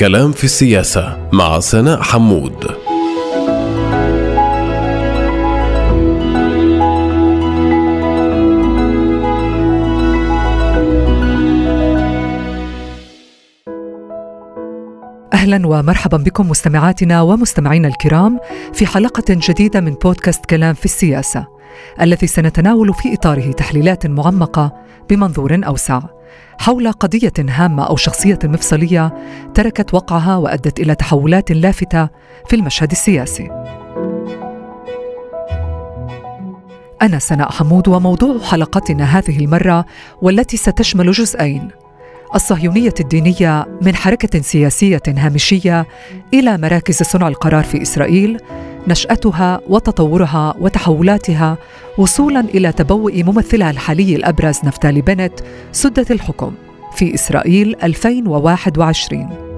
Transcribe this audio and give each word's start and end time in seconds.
كلام 0.00 0.32
في 0.32 0.44
السياسة 0.44 1.28
مع 1.32 1.60
سناء 1.60 2.02
حمود. 2.02 2.64
أهلا 15.32 15.66
ومرحبا 15.66 16.16
بكم 16.16 16.48
مستمعاتنا 16.48 17.22
ومستمعينا 17.22 17.88
الكرام 17.88 18.38
في 18.72 18.86
حلقة 18.86 19.24
جديدة 19.28 19.80
من 19.80 19.94
بودكاست 19.94 20.46
كلام 20.46 20.74
في 20.74 20.84
السياسة. 20.84 21.59
الذي 22.00 22.26
سنتناول 22.26 22.94
في 22.94 23.14
إطاره 23.14 23.52
تحليلات 23.52 24.06
معمقة 24.06 24.72
بمنظور 25.10 25.60
أوسع 25.66 26.00
حول 26.58 26.92
قضية 26.92 27.32
هامة 27.38 27.86
أو 27.86 27.96
شخصية 27.96 28.38
مفصلية 28.44 29.14
تركت 29.54 29.94
وقعها 29.94 30.36
وأدت 30.36 30.80
إلى 30.80 30.94
تحولات 30.94 31.52
لافتة 31.52 32.08
في 32.48 32.56
المشهد 32.56 32.90
السياسي. 32.90 33.50
أنا 37.02 37.18
سناء 37.18 37.50
حمود 37.50 37.88
وموضوع 37.88 38.38
حلقتنا 38.38 39.04
هذه 39.04 39.38
المرة 39.38 39.84
والتي 40.22 40.56
ستشمل 40.56 41.10
جزئين 41.12 41.70
الصهيونية 42.34 42.94
الدينية 43.00 43.66
من 43.82 43.94
حركة 43.94 44.40
سياسية 44.40 45.02
هامشية 45.08 45.86
إلى 46.34 46.58
مراكز 46.58 47.02
صنع 47.02 47.28
القرار 47.28 47.64
في 47.64 47.82
إسرائيل 47.82 48.38
نشأتها 48.88 49.60
وتطورها 49.68 50.54
وتحولاتها 50.60 51.58
وصولا 51.98 52.40
إلى 52.40 52.72
تبوء 52.72 53.24
ممثلها 53.24 53.70
الحالي 53.70 54.16
الأبرز 54.16 54.58
نفتالي 54.64 55.00
بنت 55.00 55.32
سدة 55.72 56.06
الحكم 56.10 56.54
في 56.96 57.14
إسرائيل 57.14 57.76
2021 57.82 59.49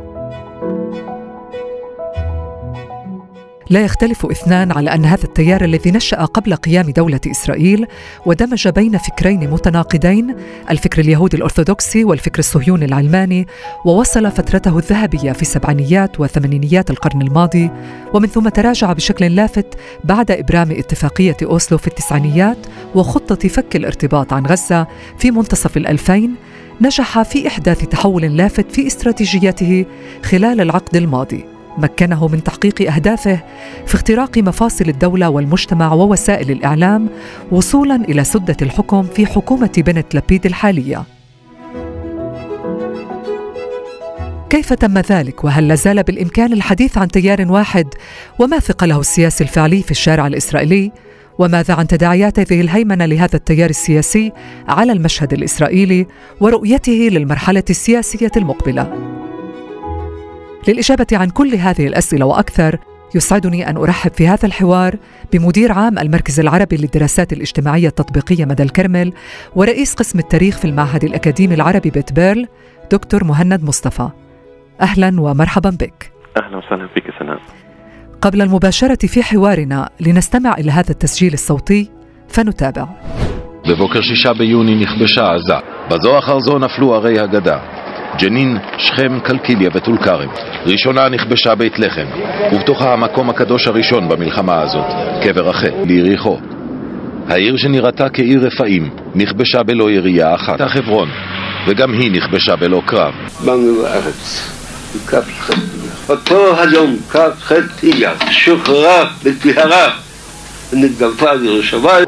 لا 3.73 3.81
يختلف 3.81 4.27
إثنان 4.27 4.73
على 4.73 4.95
أن 4.95 5.05
هذا 5.05 5.25
التيار 5.25 5.65
الذي 5.65 5.91
نشأ 5.91 6.25
قبل 6.25 6.55
قيام 6.55 6.91
دولة 6.91 7.21
إسرائيل 7.27 7.87
ودمج 8.27 8.69
بين 8.69 8.99
فكرين 8.99 9.51
متناقضين 9.51 10.37
الفكر 10.71 11.01
اليهودي 11.01 11.37
الأرثوذكسي 11.37 12.05
والفكر 12.05 12.39
الصهيوني 12.39 12.85
العلماني 12.85 13.47
ووصل 13.85 14.31
فترته 14.31 14.79
الذهبية 14.79 15.33
في 15.33 15.43
السبعينيات 15.43 16.21
وثمانينيات 16.21 16.91
القرن 16.91 17.23
الماضي 17.23 17.71
ومن 18.15 18.29
ثم 18.29 18.49
تراجع 18.49 18.93
بشكل 18.93 19.37
لافت 19.37 19.67
بعد 20.05 20.31
إبرام 20.31 20.71
اتفاقية 20.71 21.37
أوسلو 21.43 21.79
في 21.79 21.87
التسعينيات 21.87 22.59
وخطة 22.95 23.49
فك 23.49 23.77
الارتباط 23.77 24.33
عن 24.33 24.47
غزة 24.47 24.87
في 25.19 25.31
منتصف 25.31 25.77
الألفين 25.77 26.35
نجح 26.81 27.23
في 27.23 27.49
إحداث 27.49 27.85
تحول 27.85 28.37
لافت 28.37 28.73
في 28.73 28.87
استراتيجيته 28.87 29.87
خلال 30.25 30.61
العقد 30.61 30.97
الماضي. 30.97 31.52
مكنه 31.79 32.29
من 32.29 32.45
تحقيق 32.45 32.93
أهدافه 32.93 33.41
في 33.87 33.95
اختراق 33.95 34.39
مفاصل 34.39 34.89
الدولة 34.89 35.31
والمجتمع 35.31 35.93
ووسائل 35.93 36.51
الإعلام 36.51 37.09
وصولا 37.51 37.97
إلى 37.97 38.25
سدة 38.25 38.57
الحكم 38.63 39.03
في 39.03 39.27
حكومة 39.27 39.73
بنت 39.77 40.15
لبيد 40.15 40.47
الحالية. 40.47 41.05
كيف 44.51 44.73
تم 44.73 44.99
ذلك؟ 44.99 45.45
وهل 45.45 45.69
لازال 45.69 46.03
بالإمكان 46.03 46.53
الحديث 46.53 46.99
عن 46.99 47.09
تيار 47.09 47.53
واحد؟ 47.53 47.87
وما 48.39 48.59
ثقله 48.59 49.01
السياسي 49.01 49.45
الفعلي 49.45 49.83
في 49.83 49.91
الشارع 49.91 50.27
الإسرائيلي؟ 50.27 50.93
وماذا 51.39 51.75
عن 51.75 51.87
تداعيات 51.87 52.39
هذه 52.39 52.61
الهيمنة 52.61 53.07
لهذا 53.07 53.37
التيار 53.37 53.71
السياسي 53.71 54.33
على 54.69 54.93
المشهد 54.93 55.33
الإسرائيلي 55.33 56.07
ورؤيته 56.41 57.09
للمرحلة 57.13 57.65
السياسية 57.71 58.31
المقبلة؟ 58.37 59.22
للإجابة 60.68 61.08
عن 61.14 61.30
كل 61.30 61.56
هذه 61.56 61.88
الأسئلة 61.88 62.26
وأكثر 62.26 62.78
يسعدني 63.16 63.70
أن 63.70 63.78
أرحب 63.78 64.12
في 64.14 64.28
هذا 64.28 64.46
الحوار 64.46 64.96
بمدير 65.34 65.72
عام 65.72 66.00
المركز 66.00 66.40
العربي 66.40 66.78
للدراسات 66.78 67.34
الاجتماعية 67.34 67.88
التطبيقية 67.88 68.46
مدى 68.46 68.64
الكرمل 68.64 69.14
ورئيس 69.56 69.94
قسم 69.94 70.20
التاريخ 70.20 70.58
في 70.58 70.66
المعهد 70.66 71.04
الأكاديمي 71.04 71.56
العربي 71.56 71.90
بيت 71.90 72.14
بيرل 72.14 72.48
دكتور 72.92 73.24
مهند 73.24 73.64
مصطفى 73.64 74.10
أهلا 74.82 75.22
ومرحبا 75.22 75.70
بك 75.70 76.12
أهلا 76.38 76.58
وسهلا 76.58 76.86
بك 76.96 77.04
سناء 77.20 77.40
قبل 78.22 78.42
المباشرة 78.42 79.08
في 79.08 79.24
حوارنا 79.24 79.90
لنستمع 80.00 80.54
إلى 80.54 80.72
هذا 80.72 80.92
التسجيل 80.92 81.34
الصوتي 81.34 81.92
فنتابع 82.30 82.88
בבוקר 83.70 84.02
שישה 84.02 84.34
ביוני 84.34 84.76
נכבשה 84.76 85.34
עזה, 85.34 85.56
בזו 85.90 86.20
אחר 86.20 86.40
זו 86.40 86.60
נפלו 86.60 86.96
ערי 86.96 87.20
הגדה. 87.20 87.81
ג'נין, 88.19 88.59
שכם, 88.79 89.21
קלקיליה 89.21 89.71
וטול 89.75 89.99
כרם. 89.99 90.29
ראשונה 90.67 91.09
נכבשה 91.09 91.55
בית 91.55 91.79
לחם, 91.79 92.07
ובתוכה 92.53 92.93
המקום 92.93 93.31
הקדוש 93.31 93.67
הראשון 93.67 94.09
במלחמה 94.09 94.63
הזאת, 94.63 94.87
קבר 95.23 95.49
רחל, 95.49 95.71
ליריחו. 95.85 96.39
העיר 97.29 97.57
שנראתה 97.57 98.09
כעיר 98.09 98.47
רפאים, 98.47 98.91
נכבשה 99.15 99.63
בלא 99.63 99.91
ירייה 99.91 100.35
אחת, 100.35 100.61
החברון, 100.61 101.09
וגם 101.67 101.93
היא 101.93 102.13
נכבשה 102.13 102.57
בלא 102.57 102.83
קרב. 102.87 103.13
באנו 103.45 103.83
לארץ, 103.83 104.53
אותו 106.09 106.61
היום, 106.61 106.97
כ"ח 107.11 107.53
אייר, 107.83 108.11
שוחררה 108.31 109.05
בטהרה 109.25 109.91
ונתגלתה 110.73 111.35
לירושלים. 111.35 112.05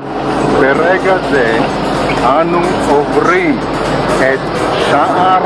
ברגע 0.60 1.18
זה 1.30 1.58
אנו 2.22 2.60
עוברים 2.88 3.58
את 4.18 4.73
שער 4.94 5.40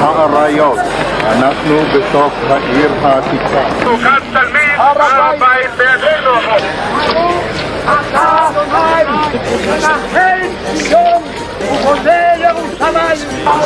האריות. 0.00 0.78
אנחנו 1.26 1.76
בתוך 1.94 2.32
העיר 2.48 2.90
העתיקה. 3.02 3.84
כאן 4.02 4.18
תלמיד, 4.32 4.76
הר 4.76 5.02
הבית 5.02 5.70
בידינו. 5.76 6.30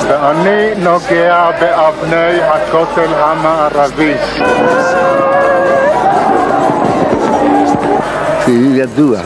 ואני 0.08 0.74
נוגע 0.76 1.50
באבני 1.60 2.40
הכותל 2.42 3.14
המערבי. 3.14 4.14
ידוע 8.48 9.18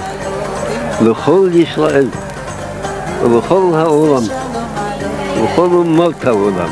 לכל 1.00 1.48
ישראל 1.52 2.06
ובכל 3.22 3.62
העולם 3.74 4.41
וכל 5.43 5.69
אומות 5.71 6.25
העולם 6.25 6.69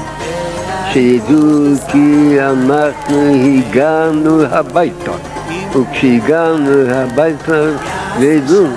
שידעו 0.94 1.76
כי 1.92 2.38
אנחנו 2.42 3.34
הגענו 3.46 4.42
הביתה 4.42 5.12
וכשהגענו 5.76 6.90
הביתה 6.90 7.70
וידעו 8.20 8.68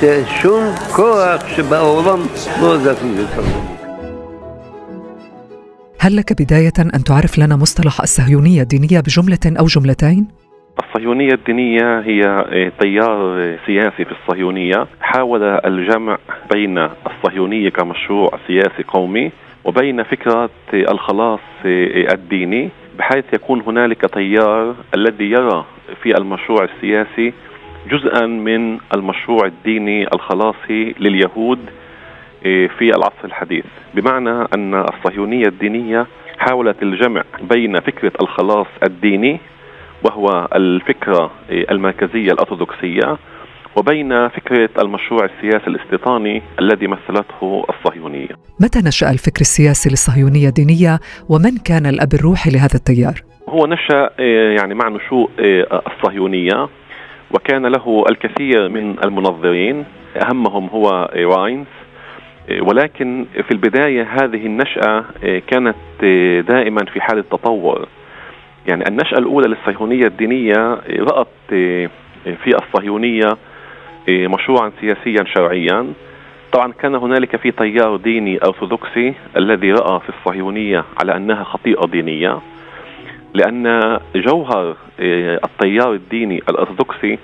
ששום 0.00 0.64
כוח 0.92 1.42
שבעולם 1.56 2.26
לא 2.60 2.78
זכיר 2.78 3.26
אותנו 3.38 3.80
هل 6.02 6.16
لك 6.16 6.42
بداية 6.42 6.72
أن 6.94 7.04
تعرف 7.04 7.38
لنا 7.38 7.56
مصطلح 7.56 8.00
الصهيونية 8.00 8.62
الدينية 8.62 9.00
بجملة 9.00 9.38
أو 9.58 9.66
جملتين؟ 9.66 10.26
الصهيونية 10.79 11.33
الدينية 11.33 11.99
هي 11.99 12.21
تيار 12.79 13.55
سياسي 13.65 14.05
في 14.05 14.11
الصهيونية. 14.11 14.87
حاول 15.01 15.43
الجمع 15.43 16.17
بين 16.53 16.77
الصهيونية 16.77 17.69
كمشروع 17.69 18.29
سياسي 18.47 18.83
قومي 18.87 19.31
وبين 19.65 20.03
فكرة 20.03 20.49
الخلاص 20.73 21.39
الديني 22.13 22.69
بحيث 22.99 23.25
يكون 23.33 23.61
هنالك 23.67 24.01
تيار 24.13 24.75
الذي 24.95 25.31
يرى 25.31 25.65
في 26.03 26.17
المشروع 26.17 26.63
السياسي 26.63 27.33
جزءا 27.89 28.25
من 28.25 28.77
المشروع 28.95 29.45
الديني 29.45 30.07
الخلاصي 30.15 30.95
لليهود 30.99 31.59
في 32.43 32.91
العصر 32.97 33.25
الحديث. 33.25 33.65
بمعنى 33.93 34.47
أن 34.55 34.73
الصهيونية 34.75 35.47
الدينية 35.47 36.05
حاولت 36.37 36.83
الجمع 36.83 37.23
بين 37.41 37.79
فكرة 37.79 38.11
الخلاص 38.21 38.67
الديني 38.83 39.39
وهو 40.05 40.47
الفكرة 40.55 41.31
المركزية 41.49 42.31
الأرثوذكسية 42.31 43.17
وبين 43.75 44.27
فكرة 44.27 44.69
المشروع 44.79 45.25
السياسي 45.25 45.67
الاستيطاني 45.67 46.41
الذي 46.59 46.87
مثلته 46.87 47.65
الصهيونية. 47.69 48.29
متى 48.61 48.79
نشأ 48.79 49.11
الفكر 49.11 49.41
السياسي 49.41 49.89
للصهيونية 49.89 50.47
الدينية 50.47 50.99
ومن 51.29 51.57
كان 51.65 51.85
الأب 51.85 52.13
الروحي 52.13 52.49
لهذا 52.49 52.75
التيار؟ 52.75 53.13
هو 53.49 53.65
نشأ 53.65 54.09
يعني 54.59 54.73
مع 54.75 54.89
نشوء 54.89 55.29
الصهيونية 55.87 56.67
وكان 57.31 57.65
له 57.65 58.03
الكثير 58.09 58.69
من 58.69 58.95
المنظرين 59.03 59.85
أهمهم 60.21 60.67
هو 60.67 61.09
راينز 61.15 61.67
ولكن 62.61 63.25
في 63.47 63.51
البداية 63.51 64.03
هذه 64.03 64.45
النشأة 64.45 65.05
كانت 65.47 65.75
دائما 66.47 66.85
في 66.93 67.01
حاله 67.01 67.21
تطور 67.21 67.87
يعني 68.67 68.83
النشأة 68.87 69.17
الأولى 69.17 69.47
للصهيونية 69.47 70.07
الدينية 70.07 70.81
رأت 70.99 71.27
في 71.49 72.55
الصهيونية 72.63 73.29
مشروعا 74.09 74.71
سياسيا 74.81 75.23
شرعيا. 75.35 75.93
طبعا 76.51 76.71
كان 76.71 76.95
هنالك 76.95 77.35
في 77.35 77.51
تيار 77.51 77.95
ديني 77.95 78.39
أرثوذكسي 78.47 79.13
الذي 79.37 79.71
رأى 79.71 79.99
في 79.99 80.09
الصهيونية 80.09 80.85
على 81.01 81.15
أنها 81.17 81.43
خطيئة 81.43 81.87
دينية 81.87 82.39
لأن 83.33 83.99
جوهر 84.15 84.75
التيار 84.99 85.93
الديني 85.93 86.41
الأرثوذكسي 86.49 87.19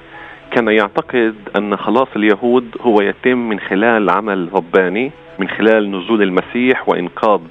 كان 0.51 0.67
يعتقد 0.67 1.35
أن 1.57 1.77
خلاص 1.77 2.07
اليهود 2.15 2.75
هو 2.81 3.01
يتم 3.01 3.37
من 3.49 3.59
خلال 3.59 4.09
عمل 4.09 4.49
رباني 4.53 5.11
من 5.39 5.47
خلال 5.49 5.91
نزول 5.91 6.21
المسيح 6.21 6.89
وإنقاذ 6.89 7.41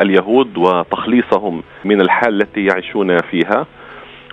اليهود 0.00 0.58
وتخليصهم 0.58 1.62
من 1.84 2.00
الحال 2.00 2.42
التي 2.42 2.64
يعيشون 2.64 3.18
فيها. 3.18 3.66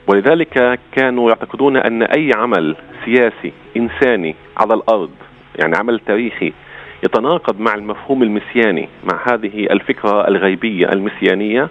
ولذلك 0.08 0.80
كانوا 0.92 1.30
يعتقدون 1.30 1.78
أن 1.78 2.04
أي 2.04 2.32
عمل 2.36 2.76
سياسي 3.06 3.54
إنساني 3.78 4.36
على 4.58 4.74
الأرض 4.74 5.12
يعني 5.60 5.78
عمل 5.78 6.00
تاريخي 6.00 6.54
يتناقض 7.04 7.60
مع 7.60 7.76
المفهوم 7.76 8.24
المسياني 8.24 8.90
مع 9.04 9.34
هذه 9.34 9.68
الفكرة 9.72 10.28
الغيبية 10.28 10.86
المسيانية 10.94 11.70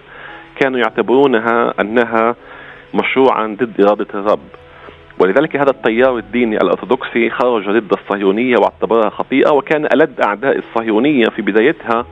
كانوا 0.55 0.79
يعتبرونها 0.79 1.73
أنها 1.79 2.35
مشروعا 2.93 3.47
ضد 3.59 3.81
إرادة 3.81 4.07
الرب. 4.13 4.39
ولذلك 5.19 5.55
هذا 5.55 5.69
التيار 5.69 6.17
الديني 6.17 6.57
الأرثوذكسي 6.57 7.29
خرج 7.29 7.69
ضد 7.69 7.93
الصهيونية 7.93 8.55
واعتبرها 8.61 9.09
خطيئة 9.09 9.51
وكان 9.53 9.85
ألد 9.85 10.21
أعداء 10.21 10.57
الصهيونية 10.57 11.25
في 11.25 11.41
بدايتها 11.41 12.05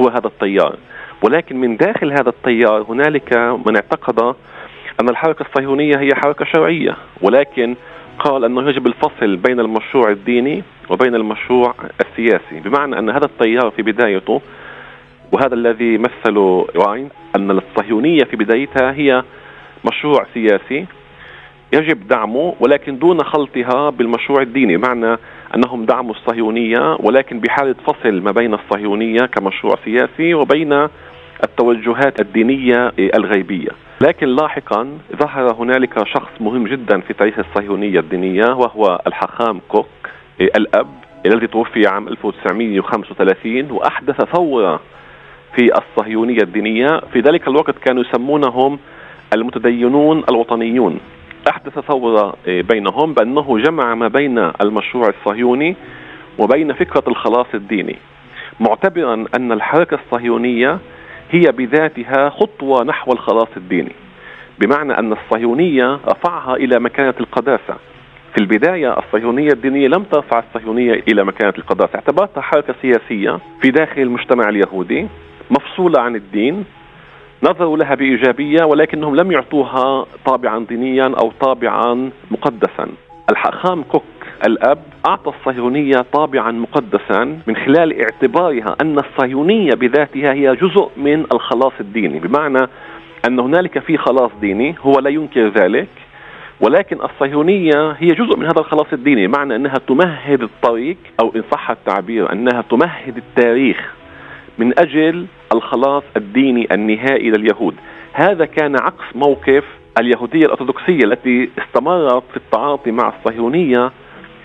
هو 0.00 0.08
هذا 0.08 0.26
التيار. 0.26 0.76
ولكن 1.22 1.60
من 1.60 1.76
داخل 1.76 2.12
هذا 2.12 2.28
التيار 2.28 2.82
هنالك 2.88 3.36
من 3.66 3.76
اعتقد 3.76 4.20
أن 5.00 5.08
الحركة 5.08 5.42
الصهيونية 5.42 5.96
هي 5.98 6.08
حركة 6.14 6.44
شرعية. 6.44 6.96
ولكن 7.22 7.76
قال 8.18 8.44
أنه 8.44 8.68
يجب 8.68 8.86
الفصل 8.86 9.36
بين 9.36 9.60
المشروع 9.60 10.10
الديني 10.10 10.62
وبين 10.90 11.14
المشروع 11.14 11.74
السياسي. 12.00 12.60
بمعنى 12.64 12.98
أن 12.98 13.10
هذا 13.10 13.24
التيار 13.24 13.70
في 13.70 13.82
بدايته 13.82 14.40
وهذا 15.32 15.54
الذي 15.54 15.98
مثله 15.98 16.66
راين 16.76 17.08
أن 17.36 17.50
الصهيونية 17.50 18.24
في 18.24 18.36
بدايتها 18.36 18.92
هي 18.92 19.22
مشروع 19.84 20.26
سياسي 20.34 20.86
يجب 21.72 22.08
دعمه 22.08 22.54
ولكن 22.60 22.98
دون 22.98 23.22
خلطها 23.24 23.90
بالمشروع 23.90 24.42
الديني. 24.42 24.76
معنى 24.76 25.16
أنهم 25.56 25.84
دعموا 25.84 26.14
الصهيونية 26.14 26.96
ولكن 27.00 27.40
بحالة 27.40 27.74
فصل 27.86 28.20
ما 28.20 28.30
بين 28.30 28.54
الصهيونية 28.54 29.20
كمشروع 29.20 29.74
سياسي 29.84 30.34
وبين 30.34 30.88
التوجهات 31.44 32.20
الدينية 32.20 32.92
الغيبية. 32.98 33.70
لكن 34.00 34.26
لاحقا 34.26 34.98
ظهر 35.16 35.54
هنالك 35.54 36.08
شخص 36.08 36.30
مهم 36.40 36.66
جدا 36.66 37.00
في 37.00 37.14
تاريخ 37.14 37.38
الصهيونية 37.38 38.00
الدينية 38.00 38.44
وهو 38.44 39.00
الحخام 39.06 39.60
كوك 39.68 39.86
الأب 40.40 40.86
الذي 41.26 41.46
توفي 41.46 41.86
عام 41.86 42.08
1935 42.08 43.70
وأحدث 43.70 44.20
ثورة 44.34 44.80
في 45.56 45.70
الصهيونية 45.78 46.42
الدينية. 46.42 47.00
في 47.12 47.20
ذلك 47.20 47.48
الوقت 47.48 47.78
كانوا 47.78 48.02
يسمونهم 48.02 48.78
المتدينون 49.34 50.24
الوطنيون. 50.30 51.00
أحدث 51.50 51.78
ثورة 51.78 52.34
بينهم 52.46 53.14
بأنه 53.14 53.58
جمع 53.58 53.94
ما 53.94 54.08
بين 54.08 54.38
المشروع 54.38 55.08
الصهيوني 55.08 55.76
وبين 56.38 56.72
فكرة 56.72 57.04
الخلاص 57.08 57.46
الديني 57.54 57.96
معتبرا 58.60 59.24
أن 59.36 59.52
الحركة 59.52 59.98
الصهيونية 60.04 60.78
هي 61.30 61.44
بذاتها 61.52 62.28
خطوة 62.30 62.84
نحو 62.84 63.12
الخلاص 63.12 63.48
الديني 63.56 63.92
بمعنى 64.58 64.98
أن 64.98 65.12
الصهيونية 65.12 66.00
رفعها 66.08 66.54
إلى 66.56 66.78
مكانة 66.80 67.14
القداسة. 67.20 67.74
في 68.34 68.40
البداية 68.40 68.98
الصهيونية 68.98 69.48
الدينية 69.52 69.88
لم 69.88 70.02
ترفع 70.02 70.38
الصهيونية 70.48 71.02
إلى 71.08 71.24
مكانة 71.24 71.52
القداسة 71.58 71.94
اعتبرتها 71.94 72.40
حركة 72.40 72.74
سياسية 72.82 73.38
في 73.62 73.70
داخل 73.70 74.02
المجتمع 74.02 74.48
اليهودي 74.48 75.06
مفصولة 75.50 76.00
عن 76.00 76.16
الدين 76.16 76.64
نظروا 77.42 77.76
لها 77.76 77.94
بإيجابية 77.94 78.64
ولكنهم 78.64 79.16
لم 79.16 79.32
يعطوها 79.32 80.06
طابعا 80.26 80.64
دينيا 80.64 81.14
أو 81.18 81.32
طابعا 81.40 82.10
مقدسا. 82.30 82.86
الحاخام 83.30 83.82
كوك 83.82 84.02
الأب 84.46 84.82
أعطى 85.06 85.30
الصهيونية 85.30 86.04
طابعا 86.12 86.52
مقدسا 86.52 87.38
من 87.46 87.56
خلال 87.56 88.00
اعتبارها 88.00 88.76
أن 88.80 88.98
الصهيونية 88.98 89.70
بذاتها 89.70 90.32
هي 90.32 90.56
جزء 90.56 90.90
من 90.96 91.26
الخلاص 91.32 91.72
الديني. 91.80 92.18
بمعنى 92.18 92.68
أن 93.28 93.40
هنالك 93.40 93.78
في 93.78 93.96
خلاص 93.96 94.30
ديني 94.40 94.74
هو 94.82 94.92
لا 94.98 95.10
ينكر 95.10 95.48
ذلك 95.48 95.88
ولكن 96.60 96.98
الصهيونية 97.02 97.90
هي 97.98 98.08
جزء 98.08 98.36
من 98.36 98.44
هذا 98.44 98.58
الخلاص 98.58 98.92
الديني. 98.92 99.26
بمعنى 99.26 99.56
أنها 99.56 99.74
تمهد 99.88 100.42
الطريق 100.42 100.96
أو 101.20 101.32
إن 101.36 101.42
صح 101.52 101.70
التعبير 101.70 102.32
أنها 102.32 102.62
تمهد 102.70 103.16
التاريخ 103.16 103.94
من 104.58 104.78
أجل 104.78 105.26
الخلاص 105.52 106.02
الديني 106.16 106.68
النهائي 106.72 107.30
لليهود. 107.30 107.74
هذا 108.12 108.44
كان 108.44 108.76
عكس 108.80 109.04
موقف 109.14 109.64
اليهودية 110.00 110.46
الأرثوذكسية 110.46 111.04
التي 111.04 111.50
استمرت 111.58 112.22
في 112.30 112.36
التعاطي 112.36 112.90
مع 112.90 113.12
الصهيونية 113.18 113.90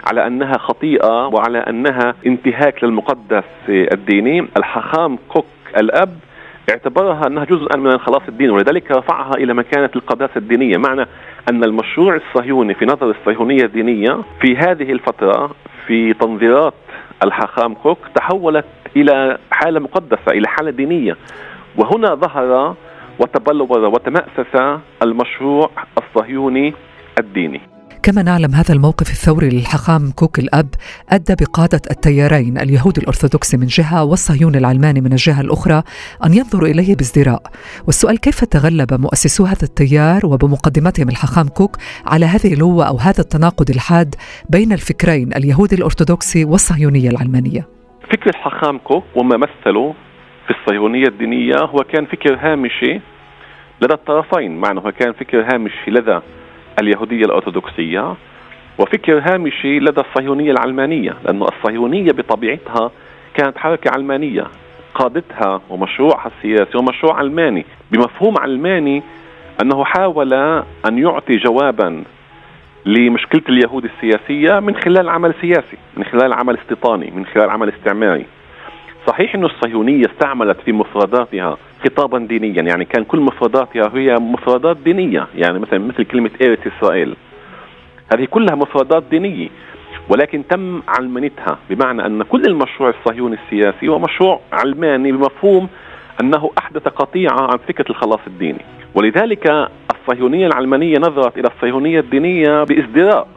على 0.08 0.28
أنها 0.28 0.58
خطيئة 0.58 1.28
وعلى 1.28 1.58
أنها 1.58 2.16
انتهاك 2.26 2.84
للمقدس 2.84 3.44
الديني. 3.70 4.48
الحخام 4.58 5.18
كوك 5.30 5.46
الأب 5.78 6.20
اعتبرها 6.70 7.28
أنها 7.28 7.46
جزءا 7.46 7.78
من 7.78 7.88
الخلاص 7.88 8.22
الديني 8.28 8.52
ولذلك 8.52 8.92
رفعها 8.92 9.32
إلى 9.38 9.54
مكانة 9.54 9.90
القداسة 9.96 10.38
الدينية. 10.38 10.78
معنى 10.78 11.06
أن 11.52 11.64
المشروع 11.64 12.16
الصهيوني 12.16 12.74
في 12.74 12.86
نظر 12.86 13.10
الصهيونية 13.10 13.64
الدينية 13.64 14.22
في 14.42 14.58
هذه 14.58 14.92
الفترة 14.92 15.52
في 15.88 16.14
تنظيرات 16.14 16.74
الحاخام 17.24 17.74
كوك 17.74 17.98
تحولت 18.16 18.66
إلى 18.96 19.38
حالة 19.52 19.80
مقدسة 19.80 20.32
إلى 20.32 20.48
حالة 20.48 20.72
دينية. 20.72 21.18
وهنا 21.78 22.16
ظهر 22.16 22.76
وتبلور 23.20 23.80
وتمأسس 23.80 24.82
المشروع 25.04 25.70
الصهيوني 25.98 26.74
الديني. 27.20 27.62
كما 28.04 28.24
نعلم 28.24 28.56
هذا 28.56 28.74
الموقف 28.74 29.10
الثوري 29.10 29.50
للحخام 29.50 30.12
كوك 30.12 30.40
الأب 30.40 30.70
أدى 31.10 31.36
بقادة 31.42 31.82
التيارين 31.92 32.58
اليهود 32.58 32.98
الأرثوذكسي 32.98 33.58
من 33.58 33.66
جهة 33.66 34.04
والصهيون 34.04 34.56
العلماني 34.56 35.02
من 35.02 35.12
الجهة 35.12 35.42
الأخرى 35.42 35.84
أن 36.26 36.34
ينظروا 36.34 36.68
إليه 36.68 36.96
بازدراء. 36.96 37.44
والسؤال 37.86 38.20
كيف 38.20 38.44
تغلب 38.44 38.94
مؤسسو 38.94 39.46
هذا 39.46 39.64
التيار 39.64 40.26
وبمقدمتهم 40.26 41.10
الحخام 41.10 41.48
كوك 41.48 41.78
على 42.06 42.26
هذه 42.26 42.54
الهوة 42.54 42.88
أو 42.88 42.98
هذا 42.98 43.20
التناقض 43.20 43.70
الحاد 43.70 44.16
بين 44.50 44.74
الفكرين 44.74 45.34
اليهودي 45.34 45.76
الأرثوذكسي 45.76 46.46
والصهيونية 46.46 47.10
العلمانية؟ 47.10 47.75
فكر 48.16 48.30
الحخام 48.30 48.78
كوك 48.78 49.04
وما 49.16 49.38
مثلوا 49.38 49.94
في 50.48 50.54
الصهيونية 50.54 51.04
الدينية 51.08 51.56
هو 51.60 51.78
كان 51.78 52.06
فكر 52.06 52.38
هامشي 52.42 53.02
لدى 53.82 53.94
الطرفين. 53.94 54.58
معنى 54.58 54.80
هو 54.80 54.92
كان 54.92 55.14
فكر 55.14 55.42
هامشي 55.54 55.92
لدى 55.92 56.20
اليهودية 56.82 57.26
الأرثوذكسية 57.26 58.16
وفكر 58.80 59.20
هامشي 59.20 59.80
لدى 59.80 60.02
الصهيونية 60.02 60.52
العلمانية 60.52 61.14
لأن 61.26 61.42
الصهيونية 61.42 62.12
بطبيعتها 62.12 62.92
كانت 63.34 63.58
حركة 63.58 63.92
علمانية. 63.96 64.48
قادتها 64.94 65.62
ومشروعها 65.70 66.32
السياسي 66.38 66.78
ومشروع 66.78 67.18
علماني. 67.18 67.66
بمفهوم 67.92 68.34
علماني 68.40 69.04
أنه 69.64 69.84
حاول 69.84 70.34
أن 70.88 70.98
يعطي 70.98 71.38
جوابا 71.38 72.04
لمشكلة 72.86 73.42
اليهود 73.50 73.86
السياسية 73.86 74.60
من 74.60 74.76
خلال 74.76 75.10
عمل 75.10 75.34
سياسي 75.42 75.78
من 75.98 76.04
خلال 76.04 76.34
عمل 76.34 76.58
استيطاني 76.58 77.12
من 77.12 77.26
خلال 77.26 77.50
عمل 77.50 77.70
استعماري. 77.70 78.26
صحيح 79.08 79.36
أن 79.36 79.46
الصهيونية 79.46 80.06
استعملت 80.06 80.62
في 80.62 80.72
مفرداتها 80.72 81.58
خطابا 81.84 82.20
دينيا 82.20 82.62
يعني 82.62 82.86
كان 82.86 83.04
كل 83.04 83.20
مفرداتها 83.20 83.92
هي 83.96 84.16
مفردات 84.16 84.78
دينية 84.78 85.28
يعني 85.36 85.60
مثلا 85.60 85.80
مثل 85.80 86.04
كلمة 86.04 86.32
إيرت 86.42 86.68
إسرائيل. 86.68 87.16
هذه 88.14 88.26
كلها 88.26 88.56
مفردات 88.56 89.04
دينية 89.04 89.50
ولكن 90.10 90.48
تم 90.48 90.82
علمنتها 90.88 91.58
بمعنى 91.70 92.06
أن 92.06 92.24
كل 92.24 92.42
المشروع 92.48 92.90
الصهيوني 92.90 93.38
السياسي 93.46 93.88
هو 93.88 94.00
مشروع 94.00 94.40
علماني 94.54 95.12
بمفهوم 95.12 95.70
أنه 96.22 96.52
أحدث 96.58 96.88
قطيعة 96.88 97.42
عن 97.42 97.58
فكرة 97.68 97.86
الخلاص 97.90 98.20
الديني. 98.28 98.66
ولذلك 98.96 99.70
الصهيونية 100.10 100.48
العلمانية 100.48 100.98
نظرت 100.98 101.38
إلى 101.38 101.48
الصهيونية 101.56 102.00
الدينية 102.00 102.64
بازدراء. 102.64 103.28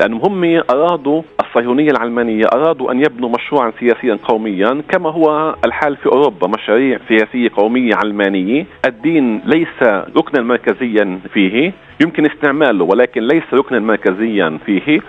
لأنهم 0.00 0.44
هم 0.44 0.62
أرادوا 0.70 1.22
الصهيونية 1.40 1.90
العلمانية 1.90 2.44
أرادوا 2.54 2.92
أن 2.92 3.00
يبنوا 3.00 3.28
مشروعا 3.28 3.72
سياسيا 3.80 4.18
قوميا 4.24 4.82
كما 4.88 5.10
هو 5.10 5.54
الحال 5.64 5.96
في 5.96 6.06
أوروبا 6.06 6.48
مشاريع 6.48 6.98
سياسية 7.08 7.48
قومية 7.56 7.90
علمانية. 7.94 8.66
الدين 8.86 9.40
ليس 9.44 9.82
ركنا 10.16 10.42
مركزيا 10.42 11.18
فيه 11.34 11.72
يمكن 12.00 12.26
استعماله 12.26 12.84
ولكن 12.84 13.22
ليس 13.22 13.54
ركنا 13.54 13.80
مركزيا 13.80 14.58
فيه. 14.66 15.00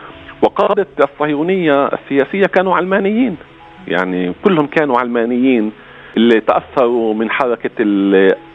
وقادة 0.42 0.88
الصهيونية 1.04 1.88
السياسية 1.88 2.46
كانوا 2.46 2.76
علمانيين. 2.76 3.38
يعني 3.88 4.34
كلهم 4.44 4.68
كانوا 4.68 5.00
علمانيين. 5.00 5.72
اللي 6.18 6.40
تأثروا 6.42 7.14
من 7.14 7.32
حركة 7.32 7.72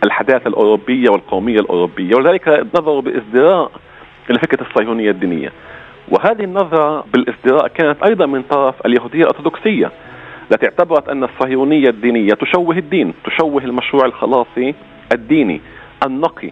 الحداثة 0.05 0.49
الأوروبية 0.49 1.11
والقومية 1.11 1.55
الأوروبية 1.61 2.11
ولذلك 2.17 2.67
نظروا 2.79 3.03
بازدراء 3.03 3.71
إلى 4.31 4.39
فكره 4.39 4.67
الصهيونية 4.71 5.11
الدينية. 5.11 5.53
وهذه 6.09 6.45
النظرة 6.45 7.05
بالازدراء 7.13 7.69
كانت 7.69 8.03
أيضا 8.03 8.27
من 8.27 8.43
طرف 8.43 8.87
اليهودية 8.87 9.23
الأرثوذكسية 9.23 9.91
التي 10.53 10.67
اعتبرت 10.67 11.09
أن 11.09 11.25
الصهيونية 11.25 11.89
الدينية 11.89 12.35
تشوه 12.35 12.77
الدين 12.77 13.15
تشوه 13.25 13.65
المشروع 13.65 14.05
الخلاصي 14.05 14.75
الديني 15.13 15.61
النقي. 16.07 16.51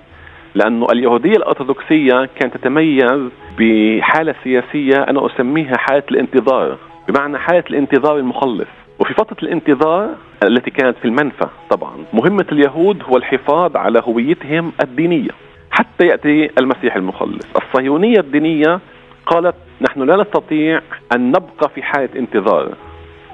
لأنه 0.55 0.87
اليهودية 0.93 1.33
الأرثوذكسية 1.37 2.29
كانت 2.41 2.57
تتميز 2.57 3.31
بحالة 3.59 4.35
سياسية 4.45 4.97
أنا 5.09 5.27
أسميها 5.27 5.73
حالة 5.79 6.05
الانتظار 6.11 6.77
بمعنى 7.09 7.38
حالة 7.38 7.65
الانتظار 7.71 8.17
المخلص. 8.17 8.69
وفي 8.99 9.14
فترة 9.14 9.37
الانتظار 9.43 10.14
التي 10.43 10.71
كانت 10.71 10.97
في 10.99 11.05
المنفى 11.05 11.47
طبعا 11.71 11.93
مهمة 12.12 12.47
اليهود 12.52 13.02
هو 13.02 13.17
الحفاظ 13.17 13.76
على 13.76 14.02
هويتهم 14.05 14.73
الدينية. 14.83 15.31
حتى 15.71 16.07
يأتي 16.07 16.50
المسيح 16.61 16.97
المخلص. 16.97 17.47
الصهيونية 17.57 18.21
الدينية 18.21 18.81
قالت 19.26 19.55
نحن 19.81 20.02
لا 20.02 20.17
نستطيع 20.17 20.81
أن 21.17 21.28
نبقى 21.28 21.69
في 21.75 21.83
حالة 21.83 22.09
انتظار. 22.17 22.69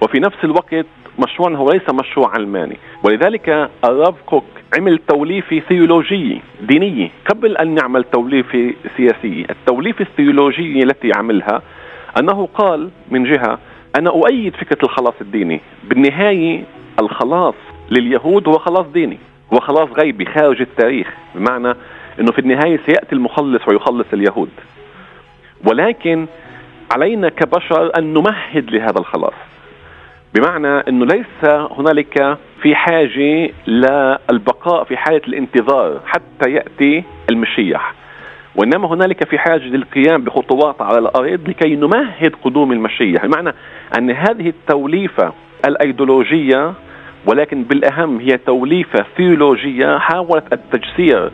وفي 0.02 0.20
نفس 0.20 0.36
الوقت 0.44 0.86
مشروعنا 1.18 1.58
هو 1.58 1.70
ليس 1.70 1.90
مشروع 1.90 2.30
علماني. 2.34 2.76
ولذلك 3.02 3.70
الراف 3.84 4.14
كوك 4.26 4.44
عمل 4.78 4.98
توليفة 5.08 5.58
ثيولوجية 5.68 6.38
دينية 6.60 7.08
قبل 7.30 7.56
أن 7.56 7.78
يعمل 7.78 8.04
توليفة 8.04 8.74
سياسية 8.96 9.44
التوليفة 9.50 10.02
الثيولوجية 10.02 10.82
التي 10.82 11.10
عملها 11.16 11.62
أنه 12.20 12.48
قال 12.54 12.90
من 13.10 13.24
جهة 13.24 13.58
أنا 13.98 14.10
أؤيد 14.10 14.56
فكرة 14.56 14.84
الخلاص 14.84 15.14
الديني. 15.20 15.60
بالنهاية 15.84 16.64
الخلاص 17.02 17.54
لليهود 17.90 18.48
هو 18.48 18.58
خلاص 18.58 18.86
ديني. 18.86 19.18
هو 19.52 19.60
خلاص 19.60 19.88
غيبي 20.00 20.24
خارج 20.24 20.60
التاريخ. 20.60 21.08
بمعنى 21.34 21.74
أنه 22.20 22.32
في 22.32 22.38
النهاية 22.38 22.76
سيأتي 22.86 23.12
المخلص 23.12 23.68
ويخلص 23.68 24.06
اليهود. 24.12 24.50
ولكن 25.64 26.26
علينا 26.92 27.28
كبشر 27.28 27.98
أن 27.98 28.14
نمهد 28.14 28.70
لهذا 28.70 28.98
الخلاص. 28.98 29.34
بمعنى 30.34 30.68
أنه 30.68 31.06
ليس 31.06 31.44
هنالك 31.78 32.38
في 32.62 32.74
حاجة 32.74 33.50
للبقاء 33.66 34.84
في 34.84 34.96
حالة 34.96 35.22
الانتظار 35.28 36.00
حتى 36.06 36.50
يأتي 36.50 37.04
المشيح. 37.30 37.94
وإنما 38.56 38.88
هنالك 38.88 39.28
في 39.28 39.38
حاجة 39.38 39.64
للقيام 39.64 40.24
بخطوات 40.24 40.82
على 40.82 40.98
الأرض 40.98 41.48
لكي 41.48 41.76
نمهد 41.76 42.34
قدوم 42.44 42.72
المشيح. 42.72 43.26
بمعنى 43.26 43.54
أن 43.98 44.10
هذه 44.10 44.48
التوليفة 44.48 45.32
الأيديولوجية 45.66 46.72
ولكن 47.26 47.62
بالأهم 47.62 48.20
هي 48.20 48.38
توليفة 48.38 49.04
ثيولوجية 49.16 49.98
حاولت 49.98 50.52
التجسير 50.52 51.30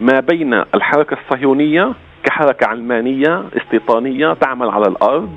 ما 0.00 0.20
بين 0.20 0.54
الحركة 0.54 1.16
الصهيونية 1.20 1.92
كحركة 2.24 2.66
علمانية 2.66 3.44
استيطانية 3.56 4.32
تعمل 4.32 4.68
على 4.68 4.86
الأرض 4.86 5.30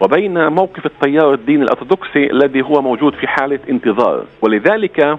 وبين 0.00 0.48
موقف 0.48 0.86
التيار 0.86 1.34
الديني 1.34 1.62
الأرثوذكسي 1.62 2.30
الذي 2.30 2.62
هو 2.62 2.82
موجود 2.82 3.14
في 3.14 3.26
حالة 3.26 3.58
انتظار. 3.70 4.24
ولذلك 4.42 5.18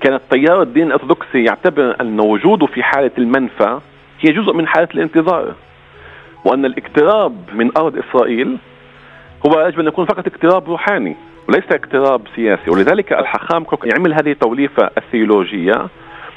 كان 0.00 0.14
التيار 0.14 0.62
الديني 0.62 0.86
الأرثوذكسي 0.86 1.44
يعتبر 1.44 1.96
أن 2.00 2.20
وجوده 2.20 2.66
في 2.66 2.82
حالة 2.82 3.10
المنفى 3.18 3.78
هي 4.20 4.32
جزء 4.32 4.52
من 4.52 4.66
حالة 4.66 4.88
الانتظار 4.94 5.54
وأن 6.44 6.64
الاقتراب 6.64 7.36
من 7.52 7.70
أرض 7.76 7.98
إسرائيل 7.98 8.56
هو 9.46 9.66
يجب 9.66 9.80
أن 9.80 9.86
يكون 9.86 10.06
فقط 10.06 10.26
اقتراب 10.26 10.68
روحاني 10.68 11.16
وليس 11.48 11.64
اقتراب 11.72 12.20
سياسي. 12.36 12.70
ولذلك 12.70 13.12
الحاخام 13.12 13.64
كوك 13.64 13.86
يعمل 13.86 14.14
هذه 14.14 14.30
التوليفة 14.32 14.90
الثيولوجية 14.98 15.88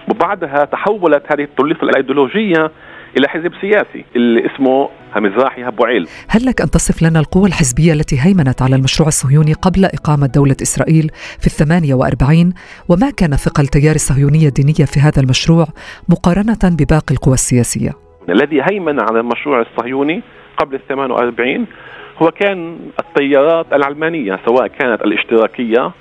وبعدها 0.09 0.65
تحولت 0.65 1.23
هذه 1.31 1.41
التوليفة 1.43 1.83
الأيديولوجية 1.83 2.71
إلى 3.17 3.27
حزب 3.27 3.51
سياسي 3.61 4.05
اللي 4.15 4.45
اسمه 4.45 4.89
مزراحي 5.15 5.71
بوعيل 5.71 6.07
هل 6.29 6.45
لك 6.45 6.61
أن 6.61 6.69
تصف 6.69 7.03
لنا 7.03 7.19
القوى 7.19 7.47
الحزبية 7.47 7.93
التي 7.93 8.15
هيمنت 8.19 8.61
على 8.61 8.75
المشروع 8.75 9.07
الصهيوني 9.07 9.53
قبل 9.53 9.85
إقامة 9.85 10.27
دولة 10.35 10.55
إسرائيل 10.61 11.11
في 11.39 11.47
الثمانية 11.47 11.93
وأربعين؟ 11.93 12.53
وما 12.89 13.09
كان 13.17 13.31
ثقل 13.31 13.63
التيار 13.63 13.95
الصهيونية 13.95 14.47
الدينية 14.47 14.85
في 14.93 14.99
هذا 14.99 15.21
المشروع 15.21 15.65
مقارنة 16.09 16.63
بباقي 16.79 17.11
القوى 17.11 17.33
السياسية؟ 17.33 17.91
الذي 18.29 18.61
هيمن 18.71 18.99
على 18.99 19.19
المشروع 19.19 19.61
الصهيوني 19.61 20.23
قبل 20.57 20.75
ال 20.75 20.87
48 20.87 21.65
هو 22.21 22.31
كان 22.31 22.79
التيارات 22.99 23.65
العلمانية 23.73 24.39
سواء 24.45 24.67
كانت 24.67 25.01
الاشتراكية 25.01 25.91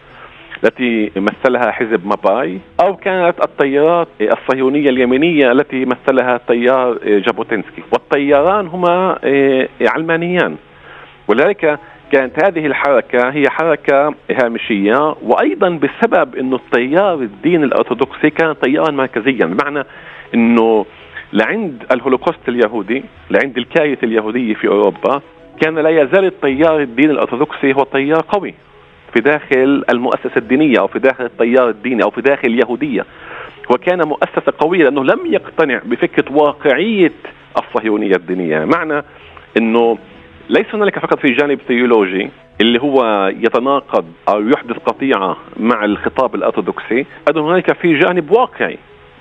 التي 0.64 1.12
مثلها 1.16 1.70
حزب 1.70 2.06
ماباي 2.06 2.58
أو 2.80 2.96
كانت 2.96 3.34
التيارات 3.44 4.08
الصهيونية 4.20 4.88
اليمينية 4.88 5.52
التي 5.52 5.84
مثلها 5.84 6.40
تيار 6.48 6.98
جابوتينسكي. 7.04 7.82
والتياران 7.92 8.66
هما 8.66 9.18
آه، 9.24 9.68
علمانيان. 9.86 10.56
ولذلك 11.28 11.78
كانت 12.12 12.44
هذه 12.44 12.66
الحركة 12.66 13.30
هي 13.30 13.44
حركة 13.50 14.14
هامشية 14.30 15.14
وأيضا 15.22 15.68
بسبب 15.68 16.36
أنه 16.36 16.56
التيار 16.56 17.14
الدين 17.14 17.64
الأرثوذكسي 17.64 18.30
كان 18.30 18.54
تيارا 18.62 18.90
مركزيا. 18.90 19.46
بمعنى 19.46 19.86
أنه 20.34 20.86
لعند 21.32 21.84
الهولوكوست 21.92 22.48
اليهودي 22.48 23.04
لعند 23.30 23.58
الكارثة 23.58 24.04
اليهودية 24.04 24.54
في 24.54 24.68
أوروبا 24.68 25.22
كان 25.60 25.78
لا 25.78 25.90
يزال 25.90 26.24
التيار 26.24 26.80
الدين 26.80 27.10
الأرثوذكسي 27.10 27.72
هو 27.72 27.84
تيار 27.92 28.24
قوي 28.28 28.54
في 29.14 29.20
داخل 29.22 29.84
المؤسسة 29.90 30.36
الدينية 30.36 30.78
أو 30.80 30.86
في 30.86 30.98
داخل 30.98 31.24
التيار 31.24 31.68
الديني 31.68 32.02
أو 32.04 32.10
في 32.10 32.20
داخل 32.20 32.48
اليهودية. 32.48 33.04
وكان 33.70 34.08
مؤسسة 34.08 34.52
قوية 34.58 34.82
لأنه 34.82 35.04
لم 35.04 35.20
يقتنع 35.26 35.80
بفكرة 35.84 36.32
واقعية 36.32 37.12
الصهيونية 37.58 38.14
الدينية. 38.16 38.64
معنى 38.64 39.02
أنه 39.58 39.98
ليس 40.50 40.74
هنالك 40.74 40.98
فقط 40.98 41.18
في 41.18 41.32
جانب 41.32 41.58
ثيولوجي 41.68 42.30
اللي 42.60 42.80
هو 42.80 43.26
يتناقض 43.36 44.04
أو 44.28 44.40
يحدث 44.40 44.76
قطيعة 44.78 45.36
مع 45.56 45.84
الخطاب 45.84 46.34
الأرثوذكسي 46.34 47.06
أيضا 47.28 47.40
هنالك 47.40 47.72
في 47.72 47.98
جانب 47.98 48.30
واقعي 48.30 48.78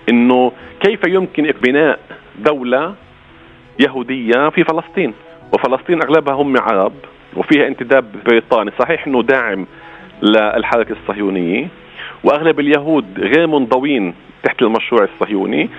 أنه 0.10 0.51
كيف 0.80 1.00
يمكن 1.08 1.54
بناء 1.63 2.00
دولة 2.39 2.96
يهودية 3.80 4.50
في 4.50 4.63
فلسطين؟ 4.63 5.13
وفلسطين 5.53 6.01
أغلبها 6.03 6.33
هم 6.33 6.57
عرب 6.57 6.93
وفيها 7.35 7.67
انتداب 7.67 8.05
بريطاني. 8.25 8.71
صحيح 8.79 9.07
أنه 9.07 9.23
داعم 9.23 9.65
للحركة 10.21 10.95
الصهيونية 11.01 11.67
وأغلب 12.23 12.59
اليهود 12.59 13.05
غير 13.19 13.47
منضوين 13.47 14.13
تحت 14.43 14.61
المشروع 14.61 15.03
الصهيوني 15.03 15.69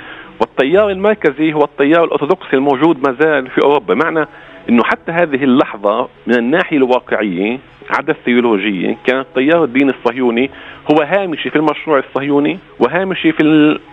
والتيار 0.41 0.91
المركزي 0.91 1.53
هو 1.53 1.65
التيار 1.65 2.05
الأرثوذكسي 2.05 2.57
الموجود 2.57 3.09
ما 3.09 3.17
زال 3.21 3.51
في 3.51 3.61
أوروبا. 3.65 3.95
معنى 3.95 4.27
أنه 4.69 4.83
حتى 4.85 5.13
هذه 5.13 5.45
اللحظة 5.45 6.09
من 6.27 6.35
الناحية 6.35 6.77
الواقعية 6.77 7.59
عدا 7.91 8.13
الثيولوجية 8.13 8.97
كان 9.07 9.21
التيار 9.21 9.65
الديني 9.65 9.93
الصهيوني 9.93 10.51
هو 10.93 11.03
هامشي 11.03 11.51
في 11.51 11.57
المشروع 11.57 11.99
الصهيوني 11.99 12.59
وهامشي 12.81 13.33
في 13.33 13.43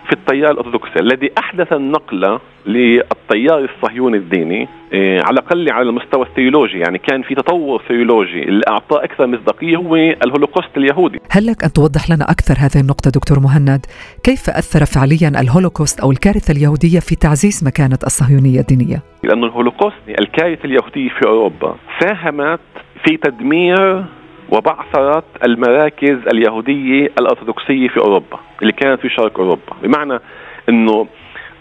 في 0.06 0.12
التيار 0.12 0.50
الأرثوذكسي. 0.50 1.00
الذي 1.00 1.30
أحدث 1.38 1.72
النقله 1.72 2.40
للتيار 2.66 3.68
الصهيوني 3.74 4.16
الديني 4.16 4.68
إيه 4.92 5.22
على 5.22 5.30
الأقل 5.30 5.72
على 5.72 5.88
المستوى 5.88 6.26
الثيولوجي. 6.26 6.78
يعني 6.78 6.98
كان 6.98 7.22
في 7.22 7.34
تطور 7.34 7.82
ثيولوجي. 7.88 8.42
اللي 8.42 8.62
اعطاه 8.68 9.04
أكثر 9.04 9.26
مصداقيه 9.26 9.76
هو 9.76 9.96
الهولوكوست 9.96 10.76
اليهودي. 10.76 11.20
هل 11.30 11.46
لك 11.46 11.64
أن 11.64 11.72
توضح 11.72 12.10
لنا 12.10 12.24
أكثر 12.30 12.54
هذه 12.58 12.80
النقطة 12.80 13.10
دكتور 13.10 13.40
مهند؟ 13.40 13.86
كيف 14.22 14.50
أثر 14.50 14.84
فعليا 14.84 15.40
الهولوكوست 15.40 16.00
أو 16.00 16.10
الكارثة 16.10 16.52
اليهودية 16.52 17.00
في 17.00 17.16
تعزيز 17.16 17.64
مكانة 17.66 17.98
الصهيونية 18.06 18.60
الدينية؟ 18.60 19.02
لأن 19.24 19.44
الهولوكوست 19.44 19.96
الكارثة 20.20 20.64
اليهودية 20.64 21.08
في 21.08 21.26
أوروبا 21.26 21.76
ساهمت 22.00 22.60
في 23.04 23.16
تدمير 23.16 24.04
وبعثرة 24.48 25.24
المراكز 25.46 26.18
اليهودية 26.32 27.10
الأرثوذكسية 27.20 27.88
في 27.88 28.00
أوروبا 28.00 28.38
اللي 28.62 28.72
كانت 28.72 29.00
في 29.00 29.08
شرق 29.08 29.40
أوروبا. 29.40 29.72
بمعنى 29.82 30.20
أنه 30.68 31.06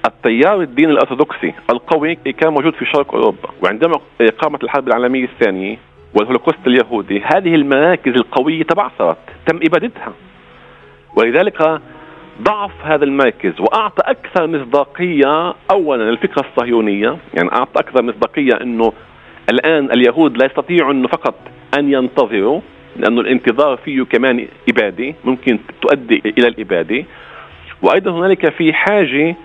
التيار 0.05 0.61
الديني 0.61 0.91
الأرثوذكسي 0.91 1.53
القوي 1.69 2.15
كان 2.15 2.53
موجود 2.53 2.73
في 2.73 2.85
شرق 2.85 3.15
أوروبا 3.15 3.49
وعندما 3.63 3.93
قامت 4.39 4.63
الحرب 4.63 4.87
العالمية 4.87 5.23
الثانية 5.25 5.77
والهولوكوست 6.13 6.67
اليهودي 6.67 7.21
هذه 7.35 7.55
المراكز 7.55 8.13
القوية 8.13 8.63
تبعثرت 8.63 9.17
تم 9.45 9.59
إبادتها. 9.63 10.13
ولذلك 11.15 11.81
ضعف 12.41 12.71
هذا 12.83 13.03
المركز 13.03 13.53
وأعطى 13.59 14.03
أكثر 14.11 14.47
مصداقية 14.47 15.53
اولا 15.71 16.09
الفكرة 16.09 16.45
الصهيونية 16.49 17.17
يعني 17.33 17.49
أعطى 17.51 17.79
أكثر 17.79 18.03
مصداقية 18.03 18.61
إنه 18.61 18.93
الآن 19.49 19.91
اليهود 19.91 20.37
لا 20.37 20.45
يستطيعوا 20.45 20.91
انه 20.91 21.07
فقط 21.07 21.35
أن 21.79 21.93
ينتظروا 21.93 22.61
لأنه 22.95 23.21
الانتظار 23.21 23.77
فيه 23.77 24.03
كمان 24.03 24.47
إبادة 24.69 25.13
ممكن 25.23 25.59
تؤدي 25.81 26.21
إلى 26.37 26.47
الإبادة. 26.47 27.03
وأيضا 27.81 28.11
هنالك 28.11 28.49
في 28.49 28.73
حاجة 28.73 29.35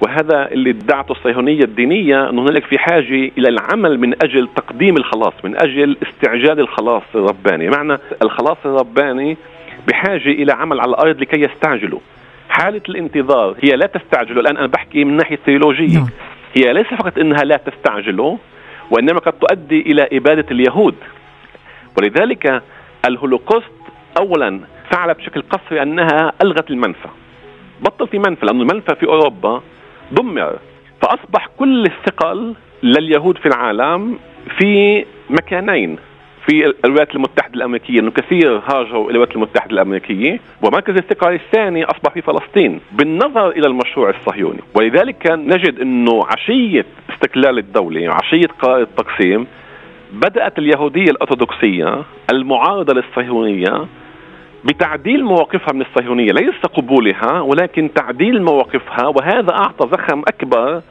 وهذا 0.00 0.48
اللي 0.52 0.70
ادعته 0.70 1.12
الصهيونية 1.12 1.64
الدينية 1.64 2.30
أن 2.30 2.38
هنالك 2.38 2.64
في 2.64 2.78
حاجة 2.78 3.30
إلى 3.38 3.48
العمل 3.48 3.98
من 3.98 4.14
أجل 4.24 4.48
تقديم 4.56 4.96
الخلاص 4.96 5.32
من 5.44 5.56
أجل 5.56 5.96
استعجال 6.02 6.60
الخلاص 6.60 7.02
الرباني. 7.14 7.68
معنى 7.68 7.98
الخلاص 8.22 8.56
الرباني 8.64 9.36
بحاجة 9.88 10.30
إلى 10.30 10.52
عمل 10.52 10.80
على 10.80 10.88
الأرض 10.88 11.20
لكي 11.20 11.40
يستعجلوا. 11.40 12.00
حالة 12.48 12.82
الانتظار 12.88 13.56
هي 13.62 13.70
لا 13.70 13.86
تستعجلوا 13.86 14.42
الآن 14.42 14.56
أنا 14.56 14.66
بحكي 14.66 15.04
من 15.04 15.16
ناحية 15.16 15.38
ثيولوجية 15.46 15.98
نعم. 15.98 16.08
هي 16.56 16.72
ليس 16.72 16.86
فقط 16.86 17.18
أنها 17.18 17.44
لا 17.44 17.56
تستعجلوا 17.56 18.36
وإنما 18.90 19.18
قد 19.18 19.32
تؤدي 19.32 19.80
إلى 19.80 20.08
إبادة 20.12 20.46
اليهود. 20.50 20.94
ولذلك 21.98 22.62
الهولوكوست 23.08 23.72
أولا 24.20 24.60
فعل 24.90 25.14
بشكل 25.14 25.42
قصري 25.42 25.82
أنها 25.82 26.32
ألغت 26.42 26.70
المنفى. 26.70 27.08
بطل 27.80 28.08
في 28.08 28.18
منفى 28.18 28.46
لأن 28.46 28.60
المنفى 28.60 28.94
في 28.94 29.06
أوروبا 29.06 29.62
دمر 30.12 30.58
فأصبح 31.02 31.48
كل 31.58 31.84
الثقل 31.84 32.54
لليهود 32.82 33.38
في 33.38 33.46
العالم 33.46 34.18
في 34.58 35.04
مكانين. 35.30 35.98
في 36.46 36.74
الولايات 36.84 37.14
المتحدة 37.14 37.54
الأمريكية 37.54 38.00
أنه 38.00 38.10
كثير 38.10 38.58
هاجروا 38.58 39.04
إلى 39.04 39.10
الولايات 39.10 39.36
المتحدة 39.36 39.72
الأمريكية 39.72 40.40
ومركز 40.62 40.94
الثقة 40.94 41.28
الثاني 41.28 41.84
أصبح 41.84 42.12
في 42.12 42.22
فلسطين 42.22 42.80
بالنظر 42.92 43.50
إلى 43.50 43.66
المشروع 43.66 44.10
الصهيوني. 44.10 44.60
ولذلك 44.74 45.30
نجد 45.30 45.80
أنه 45.80 46.20
عشية 46.36 46.84
استقلال 47.10 47.58
الدولة 47.58 48.08
وعشية 48.08 48.46
قرار 48.62 48.80
التقسيم 48.80 49.46
بدأت 50.12 50.58
اليهودية 50.58 51.10
الأرثوذكسية 51.10 52.02
المعارضة 52.32 52.94
للصهيونية 52.94 53.86
بتعديل 54.64 55.24
مواقفها 55.24 55.74
من 55.74 55.80
الصهيونية 55.82 56.32
ليس 56.32 56.60
قبولها 56.74 57.40
ولكن 57.40 57.90
تعديل 57.94 58.42
مواقفها 58.42 59.06
وهذا 59.06 59.50
أعطى 59.50 59.88
زخم 59.92 60.18
أكبر 60.28 60.82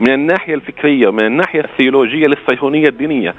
من 0.00 0.12
الناحية 0.14 0.54
الفكرية 0.54 1.08
ومن 1.08 1.24
الناحية 1.24 1.60
الثيولوجية 1.60 2.26
للصهيونية 2.26 2.88
الدينية. 2.88 3.34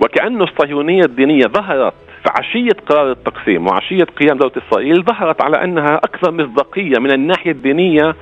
وكأن 0.00 0.42
الصهيونية 0.42 1.02
الدينية 1.04 1.46
ظهرت 1.46 1.94
في 2.22 2.30
عشية 2.38 2.76
قرار 2.88 3.10
التقسيم 3.10 3.66
وعشية 3.66 4.04
قيام 4.04 4.38
دولة 4.38 4.52
إسرائيل 4.68 5.04
ظهرت 5.04 5.42
على 5.42 5.64
أنها 5.64 5.94
أكثر 5.94 6.30
مصداقية 6.30 6.98
من 7.00 7.12
الناحية 7.12 7.50
الدينية 7.50 8.14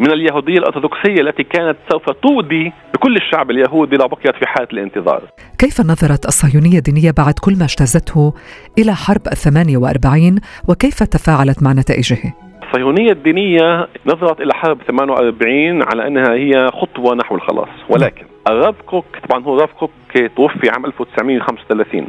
من 0.00 0.12
اليهودية 0.12 0.58
الأرثوذكسية 0.58 1.20
التي 1.20 1.42
كانت 1.42 1.76
سوف 1.92 2.10
تودي 2.10 2.72
بكل 2.94 3.16
الشعب 3.16 3.50
اليهودي 3.50 3.96
لو 3.96 4.08
بقيت 4.08 4.36
في 4.36 4.46
حالة 4.46 4.68
الانتظار 4.72 5.22
كيف 5.58 5.80
نظرت 5.80 6.26
الصهيونية 6.26 6.78
الدينية 6.78 7.10
بعد 7.10 7.34
كل 7.40 7.58
ما 7.58 7.64
اجتازته 7.64 8.34
إلى 8.78 8.94
حرب 8.94 9.26
الثمانية 9.26 9.76
وأربعين 9.76 10.38
وكيف 10.68 11.02
تفاعلت 11.02 11.62
مع 11.62 11.72
نتائجه؟ 11.72 12.45
الصهيونية 12.66 13.12
الدينية 13.12 13.88
نظرت 14.06 14.40
إلى 14.40 14.54
حرب 14.54 14.78
48 14.88 15.82
على 15.82 16.06
أنها 16.06 16.32
هي 16.34 16.70
خطوة 16.72 17.14
نحو 17.14 17.34
الخلاص. 17.34 17.68
ولكن 17.88 18.26
الراف 18.50 18.74
كوك 18.86 19.04
طبعا 19.28 19.44
هو 19.44 19.56
راف 19.56 19.72
كوك 19.72 19.90
توفي 20.36 20.70
عام 20.70 20.86
1935 20.86 22.06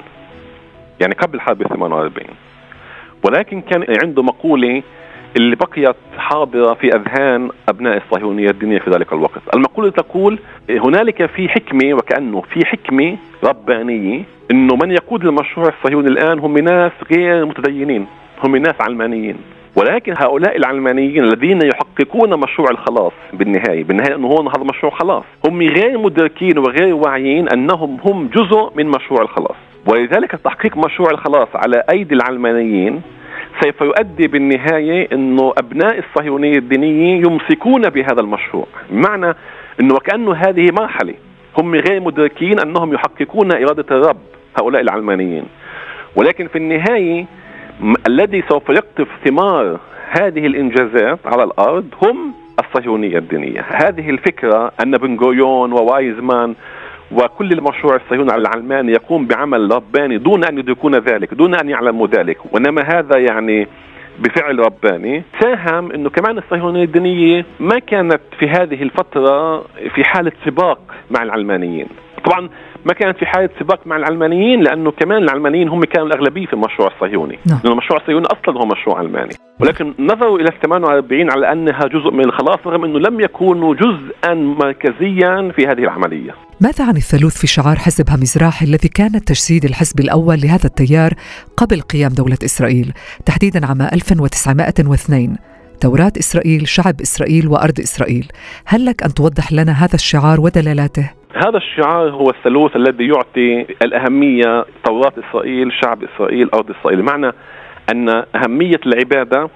يعني 1.01 1.13
قبل 1.13 1.41
حرب 1.41 1.63
48 1.63 2.27
ولكن 3.25 3.61
كان 3.61 3.85
عنده 4.03 4.23
مقولة 4.23 4.83
اللي 5.37 5.55
بقيت 5.55 5.95
حاضرة 6.17 6.73
في 6.73 6.87
أذهان 6.95 7.49
أبناء 7.69 7.97
الصهيونية 7.97 8.49
الدينية 8.49 8.79
في 8.79 8.89
ذلك 8.89 9.13
الوقت. 9.13 9.41
المقولة 9.55 9.89
تقول 9.89 10.39
هنالك 10.69 11.25
في 11.25 11.49
حكمة 11.49 11.93
وكأنه 11.93 12.41
في 12.41 12.65
حكمة 12.65 13.17
ربانية 13.43 14.23
أنه 14.51 14.75
من 14.83 14.91
يقود 14.91 15.25
المشروع 15.25 15.67
الصهيوني 15.67 16.07
الآن 16.07 16.39
هم 16.39 16.57
ناس 16.57 16.91
غير 17.11 17.45
متدينين 17.45 18.07
هم 18.43 18.55
ناس 18.55 18.75
علمانيين. 18.81 19.37
ولكن 19.79 20.13
هؤلاء 20.19 20.57
العلمانيين 20.57 21.23
الذين 21.23 21.59
يحققون 21.61 22.39
مشروع 22.39 22.67
الخلاص 22.71 23.13
بالنهاية، 23.33 23.83
بالنهاية 23.83 24.15
أنه 24.15 24.27
هون 24.27 24.47
هذا 24.47 24.63
مشروع 24.63 24.91
خلاص، 24.91 25.23
هم 25.45 25.61
غير 25.61 25.97
مدركين 25.97 26.57
وغير 26.57 26.95
واعيين 26.95 27.49
أنهم 27.49 27.97
هم 28.05 28.27
جزء 28.27 28.71
من 28.75 28.87
مشروع 28.87 29.21
الخلاص، 29.21 29.55
ولذلك 29.91 30.31
تحقيق 30.31 30.77
مشروع 30.77 31.09
الخلاص 31.11 31.47
على 31.55 31.83
أيدي 31.89 32.15
العلمانيين 32.15 33.01
سوف 33.63 33.81
يؤدي 33.81 34.27
بالنهاية 34.27 35.07
أنه 35.13 35.53
أبناء 35.57 35.99
الصهيونية 35.99 36.57
الدينيه 36.57 37.17
يمسكون 37.17 37.81
بهذا 37.81 38.21
المشروع، 38.21 38.65
بمعنى 38.89 39.35
أنه 39.81 39.93
وكأنه 39.93 40.33
هذه 40.33 40.67
مرحلة. 40.79 41.13
هم 41.59 41.75
غير 41.75 42.01
مدركين 42.01 42.59
أنهم 42.59 42.93
يحققون 42.93 43.51
إرادة 43.51 43.85
الرب 43.91 44.17
هؤلاء 44.59 44.81
العلمانيين. 44.81 45.43
ولكن 46.15 46.47
في 46.47 46.57
النهاية 46.57 47.25
الذي 48.07 48.43
سوف 48.49 48.69
يقطف 48.69 49.07
ثمار 49.25 49.79
هذه 50.09 50.45
الإنجازات 50.45 51.19
على 51.25 51.43
الأرض 51.43 51.85
هم 52.03 52.33
الصهيونية 52.59 53.17
الدينية، 53.17 53.65
هذه 53.69 54.09
الفكرة 54.09 54.71
أن 54.83 54.91
بن 54.91 55.17
غوريون 55.17 55.71
ووايزمان 55.71 56.55
وكل 57.11 57.51
المشروع 57.51 57.95
الصهيوني 57.95 58.35
العلماني 58.35 58.91
يقوم 58.91 59.25
بعمل 59.25 59.71
رباني 59.71 60.17
دون 60.17 60.43
أن 60.43 60.57
يدركون 60.57 60.95
ذلك، 60.95 61.33
دون 61.33 61.55
أن 61.55 61.69
يعلموا 61.69 62.07
ذلك، 62.07 62.37
وإنما 62.53 62.81
هذا 62.81 63.19
يعني 63.19 63.67
بفعل 64.19 64.59
رباني. 64.59 65.23
ساهم 65.39 65.91
إنه 65.91 66.09
كمان 66.09 66.37
الصهيونية 66.37 66.83
الدينية 66.83 67.45
ما 67.59 67.79
كانت 67.79 68.21
في 68.39 68.49
هذه 68.49 68.83
الفترة 68.83 69.61
في 69.95 70.03
حالة 70.03 70.31
سباق 70.45 70.79
مع 71.11 71.23
العلمانيين. 71.23 71.87
طبعا 72.27 72.49
ما 72.85 72.93
كانت 72.93 73.17
في 73.17 73.25
حالة 73.25 73.49
سباق 73.59 73.87
مع 73.87 73.95
العلمانيين 73.95 74.61
لأنه 74.61 74.91
كمان 74.91 75.23
العلمانيين 75.23 75.69
هم 75.69 75.83
كانوا 75.83 76.07
الأغلبية 76.07 76.45
في 76.45 76.53
المشروع 76.53 76.87
الصهيوني. 76.95 77.39
نعم. 77.45 77.59
لأنه 77.63 77.73
المشروع 77.73 77.99
الصهيوني 77.99 78.25
أصلا 78.25 78.61
هو 78.61 78.65
مشروع 78.65 78.97
علماني 78.99 79.33
ولكن 79.59 79.93
نظروا 79.99 80.39
إلى 80.39 80.49
ال 80.49 80.59
48 80.59 81.31
على 81.31 81.51
أنها 81.51 81.87
جزء 81.87 82.11
من 82.11 82.25
الخلاص 82.25 82.59
رغم 82.65 82.83
إنه 82.83 82.99
لم 82.99 83.19
يكونوا 83.19 83.75
جزءا 83.75 84.33
مركزيا 84.33 85.51
في 85.55 85.67
هذه 85.67 85.83
العملية. 85.83 86.35
ماذا 86.61 86.85
عن 86.85 86.95
الثالوث 86.95 87.37
في 87.37 87.47
شعار 87.47 87.75
حزب 87.75 88.09
همزراح 88.09 88.61
الذي 88.61 88.89
كان 88.89 89.11
تجسيد 89.11 89.65
الحزب 89.65 89.99
الأول 89.99 90.37
لهذا 90.41 90.65
التيار 90.65 91.13
قبل 91.57 91.81
قيام 91.81 92.11
دولة 92.11 92.37
إسرائيل؟ 92.45 92.93
تحديدا 93.25 93.65
عام 93.65 93.81
1902 93.81 95.37
توراة 95.81 96.11
إسرائيل 96.19 96.67
شعب 96.67 97.01
إسرائيل 97.01 97.47
وأرض 97.47 97.79
إسرائيل 97.79 98.27
هل 98.65 98.85
لك 98.85 99.03
أن 99.03 99.13
توضح 99.13 99.51
لنا 99.51 99.71
هذا 99.71 99.95
الشعار 99.95 100.41
ودلالاته؟ 100.41 101.11
هذا 101.45 101.57
الشعار 101.57 102.09
هو 102.09 102.29
الثالوث 102.29 102.75
الذي 102.75 103.07
يعطي 103.07 103.75
الأهمية 103.81 104.65
توراة 104.85 105.13
إسرائيل 105.29 105.71
شعب 105.83 106.03
إسرائيل 106.03 106.49
أرض 106.53 106.71
إسرائيل 106.71 107.03
معنى 107.03 107.31
أن 107.91 108.09
أهمية 108.09 108.79
العبادة 108.85 109.49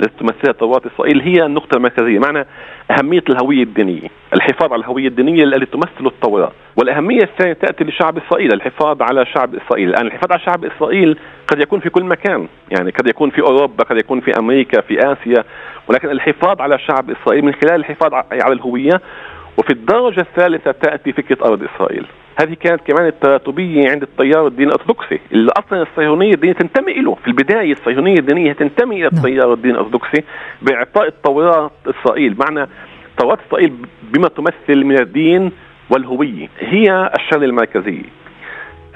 التي 0.00 0.12
تمثلها 0.20 0.52
توراة 0.52 0.82
إسرائيل 0.94 1.20
هي 1.20 1.46
النقطة 1.46 1.76
المركزية. 1.76 2.18
معنى 2.18 2.46
أهمية 2.90 3.24
الهوية 3.30 3.62
الدينية 3.62 4.08
الحفاظ 4.34 4.72
على 4.72 4.80
الهوية 4.80 5.08
الدينية 5.08 5.44
التي 5.44 5.66
تمثل 5.66 6.06
التوراة. 6.06 6.52
والأهمية 6.76 7.22
الثانية 7.22 7.52
تأتي 7.52 7.84
لشعب 7.84 8.18
إسرائيل 8.18 8.52
الحفاظ 8.52 9.02
على 9.02 9.26
شعب 9.26 9.54
إسرائيل. 9.54 9.88
الآن 9.88 10.06
الحفاظ 10.06 10.32
على 10.32 10.40
شعب 10.40 10.64
إسرائيل 10.64 11.18
قد 11.48 11.60
يكون 11.60 11.80
في 11.80 11.90
كل 11.90 12.04
مكان. 12.04 12.48
يعني 12.70 12.90
قد 12.90 13.08
يكون 13.08 13.30
في 13.30 13.42
أوروبا 13.42 13.84
قد 13.84 13.96
يكون 13.96 14.20
في 14.20 14.30
أمريكا 14.38 14.80
في 14.80 14.98
آسيا. 14.98 15.44
ولكن 15.88 16.10
الحفاظ 16.10 16.60
على 16.60 16.78
شعب 16.78 17.10
إسرائيل 17.10 17.44
من 17.44 17.54
خلال 17.54 17.74
الحفاظ 17.74 18.14
على 18.14 18.52
الهوية 18.52 19.00
وفي 19.58 19.70
الدرجة 19.70 20.20
الثالثة 20.20 20.72
تأتي 20.72 21.12
فكرة 21.12 21.46
أرض 21.46 21.62
إسرائيل. 21.62 22.06
هذه 22.40 22.54
كانت 22.60 22.80
كمان 22.86 23.06
التراتبية 23.06 23.90
عند 23.90 24.02
التيار 24.02 24.46
الديني 24.46 24.70
الأرثوذكسي 24.70 25.20
اللي 25.32 25.52
أصلا 25.58 25.82
الصهيونية 25.82 26.34
الدينية 26.34 26.54
تنتمي 26.54 26.92
له 26.92 27.14
في 27.14 27.28
البداية 27.28 27.72
الصهيونية 27.72 28.18
الدينية 28.18 28.52
تنتمي 28.52 28.96
إلى 28.96 29.08
نعم. 29.12 29.26
التيار 29.26 29.52
الديني 29.52 29.74
الأرثوذكسي 29.74 30.24
بإعطاء 30.62 31.06
التوراة 31.06 31.70
إسرائيل. 31.86 32.36
معنى 32.38 32.68
توراة 33.18 33.38
إسرائيل 33.48 33.72
بما 34.02 34.28
تمثل 34.28 34.84
من 34.84 35.00
الدين 35.00 35.52
والهوية. 35.90 36.48
هي 36.58 37.12
الشغلة 37.18 37.44
المركزية. 37.44 38.04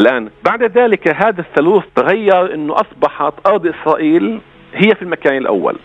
الآن 0.01 0.31
بعد 0.45 0.63
ذلك 0.63 1.09
هذا 1.09 1.41
الثالوث 1.41 1.85
تغير 1.95 2.55
أنه 2.55 2.75
أصبحت 2.75 3.35
أرض 3.47 3.67
إسرائيل 3.67 4.41
هي 4.75 4.95
في 4.95 5.03
المكان 5.03 5.37
الأول. 5.37 5.77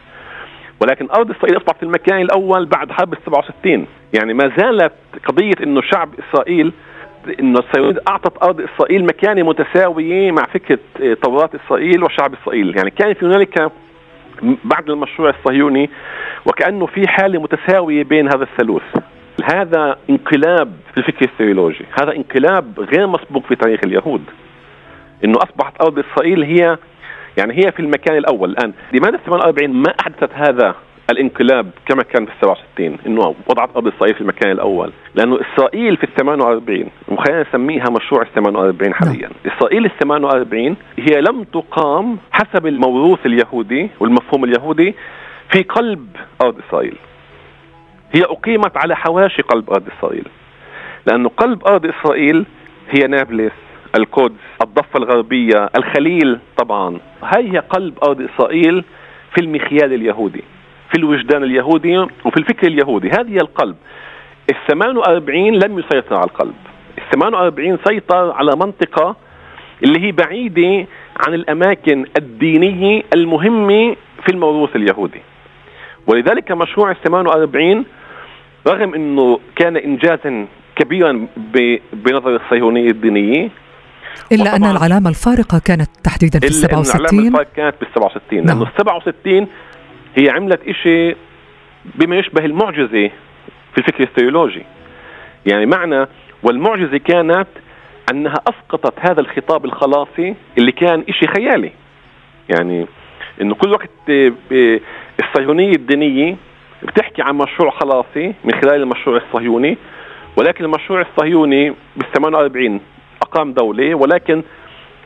ولكن 0.81 1.07
أرض 1.11 1.31
إسرائيل 1.31 1.57
أصبحت 1.57 1.83
المكان 1.83 2.21
الأول 2.21 2.65
بعد 2.65 2.91
حرب 2.91 3.13
ال 3.13 3.17
67 3.25 3.87
يعني 4.13 4.33
ما 4.33 4.51
زالت 4.57 4.93
قضية 5.25 5.55
إنه 5.63 5.81
شعب 5.81 6.09
اسرائيل 6.19 6.73
إنه 7.39 7.59
الصهيونيه 7.59 7.99
أعطت 8.07 8.43
أرض 8.43 8.61
إسرائيل 8.61 9.05
مكانه 9.05 9.43
متساويه 9.43 10.31
مع 10.31 10.43
فكرة 10.53 10.79
توراة 11.23 11.49
إسرائيل 11.65 12.03
وشعب 12.03 12.33
إسرائيل، 12.33 12.77
يعني 12.77 12.91
كان 12.91 13.13
في 13.13 13.25
هنالك 13.25 13.71
بعد 14.63 14.89
المشروع 14.89 15.29
الصهيوني 15.29 15.89
وكأنه 16.45 16.85
في 16.85 17.07
حالة 17.07 17.41
متساوية 17.41 18.03
بين 18.03 18.27
هذا 18.27 18.43
الثالوث. 18.43 18.83
هذا 19.53 19.97
انقلاب 20.09 20.73
في 20.91 20.97
الفكر 20.97 21.25
الثيولوجي، 21.25 21.85
هذا 22.01 22.15
انقلاب 22.15 22.79
غير 22.79 23.07
مسبوق 23.07 23.45
في 23.45 23.55
تاريخ 23.55 23.79
اليهود. 23.85 24.23
إنه 25.25 25.37
أصبحت 25.37 25.81
أرض 25.81 25.99
إسرائيل 25.99 26.43
هي 26.43 26.77
يعني 27.37 27.53
هي 27.53 27.71
في 27.71 27.79
المكان 27.79 28.17
الأول. 28.17 28.49
الآن 28.49 28.73
لماذا 28.93 29.17
48 29.17 29.69
ما 29.69 29.93
أحدثت 30.01 30.29
هذا 30.33 30.75
الانقلاب 31.11 31.71
كما 31.85 32.03
كان 32.03 32.25
في 32.25 32.31
67 32.41 32.97
إنه 33.05 33.35
وضعت 33.49 33.69
أرض 33.75 33.87
إسرائيل 33.87 34.15
في 34.15 34.21
المكان 34.21 34.51
الأول. 34.51 34.91
لأنه 35.15 35.39
إسرائيل 35.41 35.97
في 35.97 36.03
ال 36.03 36.13
48 36.15 36.85
وخلينا 37.07 37.45
نسميها 37.49 37.85
مشروع 37.89 38.21
ال 38.21 38.33
48 38.35 38.93
حاليا. 38.93 39.21
نعم. 39.21 39.55
إسرائيل 39.57 39.85
ال 39.85 39.91
48 40.03 40.75
هي 40.99 41.21
لم 41.21 41.43
تقام 41.43 42.17
حسب 42.31 42.67
الموروث 42.67 43.25
اليهودي 43.25 43.89
والمفهوم 43.99 44.43
اليهودي 44.43 44.95
في 45.51 45.63
قلب 45.63 46.07
أرض 46.41 46.55
إسرائيل. 46.67 46.95
هي 48.15 48.21
أقيمت 48.23 48.77
على 48.77 48.95
حواشي 48.95 49.41
قلب 49.41 49.69
أرض 49.69 49.83
إسرائيل. 49.97 50.27
لأنه 51.05 51.29
قلب 51.29 51.67
أرض 51.67 51.85
إسرائيل 51.85 52.45
هي 52.89 53.07
نابلس 53.07 53.51
القدس 53.95 54.39
الضفة 54.77 54.97
الغربية 54.97 55.69
الخليل 55.77 56.39
طبعا. 56.57 56.99
هاي 57.23 57.51
هي 57.51 57.57
قلب 57.57 57.97
أرض 58.03 58.21
إسرائيل 58.21 58.83
في 59.35 59.41
المخيال 59.41 59.93
اليهودي 59.93 60.43
في 60.91 60.97
الوجدان 60.97 61.43
اليهودي 61.43 61.97
وفي 61.97 62.37
الفكر 62.37 62.67
اليهودي. 62.67 63.09
هذه 63.09 63.29
هي 63.29 63.37
القلب. 63.37 63.75
ال 64.49 64.55
48 64.71 65.53
لم 65.53 65.79
يسيطر 65.79 66.15
على 66.15 66.23
القلب. 66.23 66.53
ال 66.97 67.03
48 67.13 67.77
سيطر 67.87 68.31
على 68.31 68.51
منطقة 68.55 69.15
اللي 69.83 69.99
هي 69.99 70.11
بعيدة 70.11 70.87
عن 71.27 71.33
الأماكن 71.33 72.05
الدينية 72.17 73.03
المهمة 73.15 73.95
في 74.25 74.31
الموروث 74.31 74.75
اليهودي. 74.75 75.21
ولذلك 76.07 76.51
مشروع 76.51 76.91
ال 76.91 77.01
48 77.01 77.85
رغم 78.67 78.93
أنه 78.93 79.39
كان 79.55 79.77
إنجازا 79.77 80.47
كبيرا 80.75 81.27
بنظر 81.93 82.35
الصهيونية 82.35 82.89
الدينية 82.89 83.49
إلا 84.31 84.55
أن 84.55 84.63
العلامة 84.63 85.09
الفارقة 85.09 85.59
كانت 85.65 85.89
تحديدا 86.03 86.39
في 86.39 86.47
ال 86.47 86.53
67 86.53 87.01
العلامة 87.01 87.27
الفارقة 87.27 87.49
كانت 87.55 87.75
بال 87.81 87.87
67 87.95 88.37
نعم. 88.37 88.45
لأنه 88.45 88.61
ال 88.61 88.73
67 88.77 89.47
هي 90.15 90.29
عملت 90.29 90.61
إشي 90.67 91.15
بما 91.95 92.15
يشبه 92.15 92.45
المعجزة 92.45 93.09
في 93.73 93.77
الفكر 93.77 94.03
الثيولوجي. 94.03 94.65
يعني 95.45 95.65
معنى 95.65 96.07
والمعجزة 96.43 96.97
كانت 96.97 97.47
أنها 98.11 98.35
أسقطت 98.47 98.93
هذا 98.99 99.21
الخطاب 99.21 99.65
الخلاصي 99.65 100.35
اللي 100.57 100.71
كان 100.71 101.03
إشي 101.09 101.27
خيالي. 101.27 101.71
يعني 102.49 102.87
إنه 103.41 103.55
كل 103.55 103.69
وقت 103.71 103.89
الصهيونية 105.23 105.75
الدينية 105.75 106.35
بتحكي 106.83 107.21
عن 107.21 107.35
مشروع 107.35 107.71
خلاصي 107.71 108.33
من 108.43 108.51
خلال 108.61 108.81
المشروع 108.81 109.21
الصهيوني 109.27 109.77
ولكن 110.37 110.65
المشروع 110.65 111.01
الصهيوني 111.01 111.69
بال 111.69 112.11
48 112.15 112.79
أقام 113.21 113.53
دولة 113.53 113.95
ولكن 113.95 114.43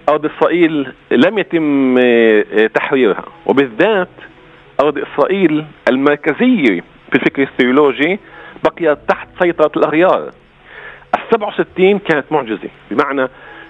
أرض 0.10 0.26
إسرائيل 0.26 0.93
لم 1.12 1.38
يتم 1.39 1.97
آه، 1.97 2.67
تحريرها. 2.74 3.24
وبالذات 3.45 4.10
أرض 4.82 4.97
إسرائيل 4.97 5.65
المركزية 5.89 6.82
في 7.12 7.15
الفكر 7.15 7.41
الثيولوجي 7.43 8.19
بقيت 8.63 8.97
تحت 9.08 9.28
سيطرة 9.43 9.71
الأغيار. 9.78 10.32
ال 11.15 11.19
67 11.34 12.00
كانت 12.00 12.26
معجزة 12.32 12.69
بمعنى 12.91 13.30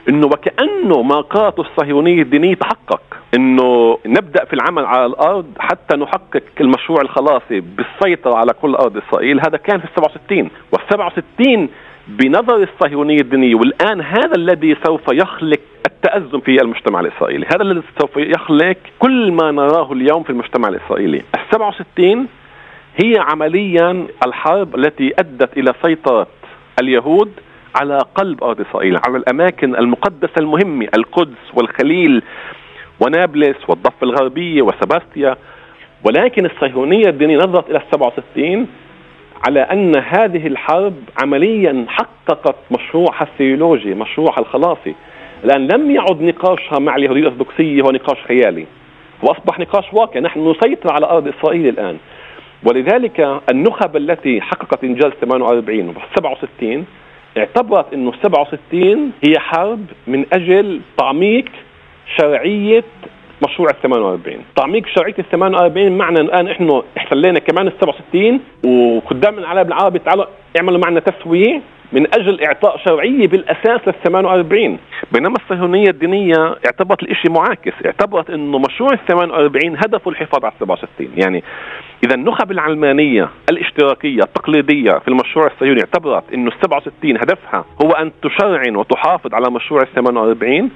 إنه 0.10 0.28
وكأنه 0.28 1.02
ما 1.02 1.22
قالته 1.22 1.62
الصهيونية 1.62 2.22
الدينية 2.22 2.56
تحقق. 2.56 3.02
إنه 3.36 3.98
نبدأ 4.06 4.46
في 4.46 4.54
العمل 4.54 4.86
على 4.86 5.06
الأرض 5.06 5.46
حتى 5.60 5.98
نحقق 5.98 6.44
المشروع 6.62 7.02
الخلاصي 7.02 7.60
بالسيطرة 7.60 8.36
على 8.36 8.54
كل 8.54 8.76
أرض 8.76 8.98
إسرائيل. 8.98 9.40
هذا 9.40 9.58
كان 9.58 9.80
في 9.80 9.86
ال 9.86 9.90
67 9.96 10.50
وال 10.72 10.82
67 10.92 11.70
بنظر 12.08 12.56
الصهيونية 12.64 13.22
الدينية 13.22 13.56
والآن 13.56 14.02
هذا 14.02 14.36
الذي 14.36 14.78
سوف 14.86 15.02
يخلق 15.14 15.60
التأزم 15.86 16.40
في 16.40 16.62
المجتمع 16.62 17.00
الإسرائيلي. 17.00 17.46
هذا 17.46 17.62
الذي 17.62 17.82
سوف 18.00 18.18
يخلق 18.18 18.78
كل 19.00 19.32
ما 19.32 19.52
نراه 19.52 19.94
اليوم 19.94 20.24
في 20.24 20.30
المجتمع 20.30 20.70
الإسرائيلي. 20.70 21.18
ال 21.18 21.40
67 21.52 22.28
هي 23.04 23.14
عمليا 23.20 24.08
الحرب 24.26 24.76
التي 24.76 25.14
أدت 25.20 25.58
إلى 25.58 25.74
سيطرة 25.86 26.28
اليهود 26.82 27.32
على 27.76 27.98
قلب 28.16 28.44
أرض 28.44 28.62
إسرائيل 28.62 28.98
على 29.08 29.18
الأماكن 29.18 29.76
المقدسة 29.76 30.34
المهمة 30.40 30.88
القدس 30.96 31.54
والخليل 31.54 32.24
ونابلس 33.00 33.58
والضفة 33.68 34.04
الغربية 34.04 34.62
وسباستيا. 34.62 35.36
ولكن 36.04 36.46
الصهيونية 36.46 37.10
الدينية 37.10 37.38
نظرت 37.38 37.70
إلى 37.70 37.78
السبعة 37.78 38.14
وستين 38.18 38.68
على 39.48 39.60
أن 39.60 39.96
هذه 39.96 40.48
الحرب 40.48 40.96
عمليا 41.22 41.86
حققت 41.88 42.56
مشروعها 42.72 43.24
الثيولوجي 43.24 43.94
مشروعها 43.94 44.40
الخلاصي. 44.40 44.96
الآن 45.44 45.68
لم 45.68 45.92
يعد 45.92 46.22
نقاشها 46.22 46.80
مع 46.80 46.96
اليهودية 46.96 47.22
الأرثوذكسية 47.22 47.82
هو 47.82 47.92
نقاش 47.92 48.18
خيالي. 48.28 48.66
وأصبح 49.24 49.60
نقاش 49.60 49.94
واقع. 49.94 50.20
نحن 50.20 50.52
نسيطر 50.52 50.94
على 50.94 51.06
أرض 51.06 51.28
إسرائيل 51.28 51.68
الآن. 51.68 51.98
ولذلك 52.64 53.42
النخب 53.52 53.98
التي 53.98 54.42
حققت 54.42 54.84
إنجاز 54.84 55.12
48 55.22 55.90
و 55.90 55.94
67 56.16 56.86
اعتبرت 57.38 57.94
إنه 57.94 58.12
67 58.24 59.12
هي 59.28 59.40
حرب 59.40 59.86
من 60.08 60.26
أجل 60.34 60.82
تعميق 60.98 61.46
شرعية 62.18 62.84
مشروع 63.44 63.70
ال 63.70 63.82
48 63.82 64.38
تعميق 64.56 64.88
شرعية 64.88 65.16
ال 65.20 65.30
48 65.30 65.98
معنى 65.98 66.20
الآن 66.22 66.48
إحنا 66.48 66.82
احتلينا 66.98 67.40
كمان 67.40 67.68
ال 67.68 67.74
67 67.82 68.40
وقدام 68.66 69.38
العالم 69.40 69.68
العربي 69.68 70.00
تعالوا 70.00 70.26
اعملوا 70.60 70.80
معنا 70.80 71.00
تسوية 71.00 71.62
من 71.94 72.08
أجل 72.20 72.42
إعطاء 72.46 72.78
شرعية 72.88 73.28
بالأساس 73.28 73.82
لل 73.88 73.94
48 74.08 74.78
بينما 75.12 75.34
الصهيونية 75.44 75.90
الدينية 75.90 76.56
اعتبرت 76.66 77.04
الشيء 77.04 77.32
معاكس 77.32 77.74
اعتبرت 77.86 78.30
إنه 78.30 78.60
مشروع 78.60 78.90
ال 78.94 79.00
48 79.08 79.76
هدفه 79.78 80.12
الحفاظ 80.12 80.46
على 80.46 80.54
67 80.60 81.08
يعني 81.18 81.44
إذا 82.06 82.16
النخب 82.16 82.52
العلمانية 82.52 83.30
الاشتراكية 83.52 84.20
التقليدية 84.24 84.92
في 84.92 85.08
المشروع 85.08 85.48
الصهيوني 85.48 85.80
اعتبرت 85.82 86.24
إنه 86.34 86.48
ال 86.48 86.54
67 86.64 87.18
هدفها 87.18 87.66
هو 87.86 87.92
أن 87.92 88.12
تشرعن 88.22 88.76
وتحافظ 88.76 89.34
على 89.34 89.46
مشروع 89.52 89.82
ال 89.82 89.94
48 89.96 90.70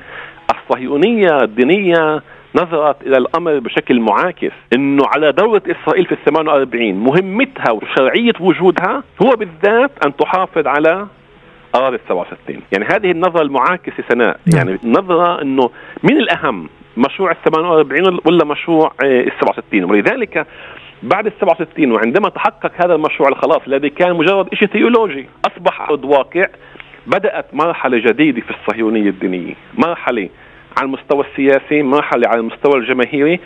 الصهيونية 0.56 1.38
الدينية 1.44 2.22
نظرت 2.56 3.02
إلى 3.02 3.18
الأمر 3.18 3.60
بشكل 3.60 4.00
معاكس 4.00 4.52
إنه 4.76 5.04
على 5.16 5.32
دولة 5.32 5.62
إسرائيل 5.68 6.06
في 6.06 6.12
ال 6.12 6.24
48 6.26 6.94
مهمتها 6.94 7.72
وشرعية 7.72 8.34
وجودها 8.40 9.04
هو 9.24 9.30
بالذات 9.30 9.92
أن 10.06 10.16
تحافظ 10.16 10.68
على 10.68 11.08
أراضي 11.76 11.96
ال 11.96 12.02
67 12.10 12.62
يعني 12.72 12.86
هذه 12.94 13.12
النظرة 13.12 13.42
المعاكسة 13.42 14.04
سناء. 14.10 14.40
نعم. 14.54 14.68
يعني 14.68 14.80
نظرة 14.84 15.42
إنه 15.42 15.70
من 16.04 16.18
الأهم 16.18 16.70
مشروع 16.98 17.32
ال 17.32 17.38
48 17.52 18.20
ولا 18.26 18.46
مشروع 18.46 18.92
ال 19.04 19.32
67 19.42 19.84
ولذلك 19.84 20.48
بعد 21.04 21.26
ال 21.26 21.34
67 21.42 21.92
وعندما 21.92 22.30
تحقق 22.30 22.72
هذا 22.86 22.96
المشروع 22.96 23.30
الخلاص 23.30 23.62
الذي 23.68 23.90
كان 23.90 24.14
مجرد 24.14 24.54
شيء 24.54 24.68
ثيولوجي 24.68 25.28
أصبح 25.46 25.82
ارض 25.82 26.06
واقع 26.06 26.46
بدأت 27.08 27.46
مرحلة 27.54 27.98
جديدة 27.98 28.42
في 28.42 28.52
الصهيونية 28.52 29.10
الدينية. 29.10 29.54
مرحلة 29.78 30.30
على 30.78 30.86
المستوى 30.86 31.26
السياسي 31.32 31.84
مرحله 31.84 32.28
على 32.28 32.40
المستوى 32.40 32.80
الجماهيري. 32.80 33.40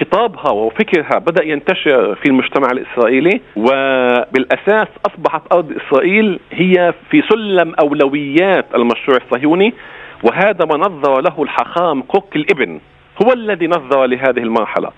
خطابها 0.00 0.50
وفكرها 0.50 1.18
بدأ 1.18 1.44
ينتشر 1.44 2.14
في 2.14 2.26
المجتمع 2.26 2.68
الإسرائيلي 2.72 3.40
وبالأساس 3.56 4.88
أصبحت 5.06 5.42
أرض 5.52 5.72
إسرائيل 5.72 6.40
هي 6.52 6.94
في 7.10 7.22
سلم 7.28 7.74
أولويات 7.74 8.66
المشروع 8.74 9.18
الصهيوني 9.24 9.74
وهذا 10.22 10.64
ما 10.64 10.76
نظر 10.76 11.20
له 11.20 11.42
الحخام 11.42 12.02
كوك 12.02 12.36
الإبن 12.36 12.80
هو 13.22 13.32
الذي 13.32 13.66
نظر 13.66 14.06
لهذه 14.06 14.38
المرحلة. 14.38 14.90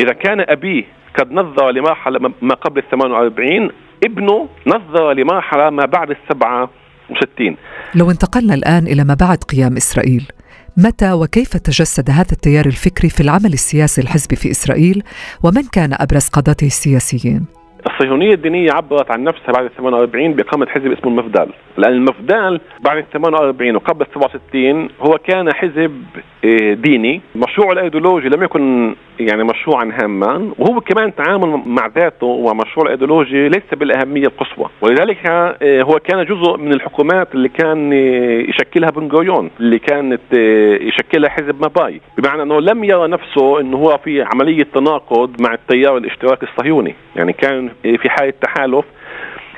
إذا 0.00 0.12
كان 0.12 0.44
أبيه 0.48 0.84
قد 1.18 1.32
نظر 1.32 1.70
لمرحلة 1.70 2.32
ما 2.42 2.54
قبل 2.54 2.78
ال 2.78 2.88
48 2.90 3.70
ابنه 4.04 4.48
نظر 4.66 5.12
لمرحلة 5.12 5.70
ما 5.70 5.84
بعد 5.84 6.10
ال 6.10 6.16
67 6.28 7.56
لو 7.94 8.10
انتقلنا 8.10 8.54
الآن 8.54 8.86
إلى 8.86 9.04
ما 9.04 9.16
بعد 9.20 9.38
قيام 9.38 9.76
إسرائيل 9.76 10.28
متى 10.76 11.12
وكيف 11.12 11.56
تجسد 11.56 12.10
هذا 12.10 12.32
التيار 12.32 12.66
الفكري 12.66 13.08
في 13.10 13.20
العمل 13.20 13.52
السياسي 13.52 14.00
الحزبي 14.00 14.36
في 14.36 14.50
إسرائيل 14.50 15.02
ومن 15.42 15.62
كان 15.62 15.92
أبرز 15.92 16.26
قادته 16.28 16.66
السياسيين؟ 16.66 17.55
الصهيونية 17.86 18.34
الدينية 18.34 18.72
عبرت 18.72 19.10
عن 19.10 19.24
نفسها 19.24 19.52
بعد 19.52 19.64
ال 19.64 19.76
48 19.76 20.32
بإقامة 20.32 20.66
حزب 20.66 20.92
اسمه 20.92 21.10
المفدال. 21.10 21.48
لأن 21.76 21.92
المفدال 21.92 22.60
بعد 22.80 22.96
ال 22.96 23.10
48 23.10 23.76
وقبل 23.76 24.06
67 24.14 24.88
هو 25.00 25.18
كان 25.18 25.54
حزب 25.54 26.02
آه، 26.44 26.72
ديني 26.72 27.20
مشروعه 27.36 27.72
الأيديولوجي 27.72 28.28
لم 28.28 28.42
يكن 28.42 28.94
يعني 29.20 29.44
مشروعا 29.44 29.92
هاما 30.02 30.52
وهو 30.58 30.80
كمان 30.80 31.14
تعامل 31.14 31.62
مع 31.66 31.86
ذاته 31.86 32.26
ومشروع 32.26 32.86
الأيديولوجي 32.86 33.48
ليس 33.48 33.74
بالأهمية 33.74 34.26
القصوى. 34.26 34.68
ولذلك 34.80 35.30
آه، 35.30 35.82
هو 35.82 35.98
كان 35.98 36.24
جزء 36.24 36.56
من 36.56 36.72
الحكومات 36.72 37.34
اللي 37.34 37.48
كان 37.48 37.92
آه، 37.92 38.40
يشكلها 38.48 38.90
بن 38.90 39.08
غوريون 39.08 39.50
اللي 39.60 39.78
كانت 39.78 40.32
يشكلها 40.80 41.30
حزب 41.30 41.60
ماباي. 41.62 42.00
بمعنى 42.18 42.42
أنه 42.42 42.60
لم 42.60 42.84
يرى 42.84 43.08
نفسه 43.08 43.60
أنه 43.60 43.76
هو 43.76 43.98
في 44.04 44.22
عملية 44.22 44.62
تناقض 44.74 45.42
مع 45.42 45.54
التيار 45.54 45.96
الاشتراكي 45.96 46.46
الصهيوني. 46.46 46.94
يعني 47.16 47.32
كان 47.32 47.65
في 47.82 48.08
حالة 48.10 48.32
تحالف 48.42 48.84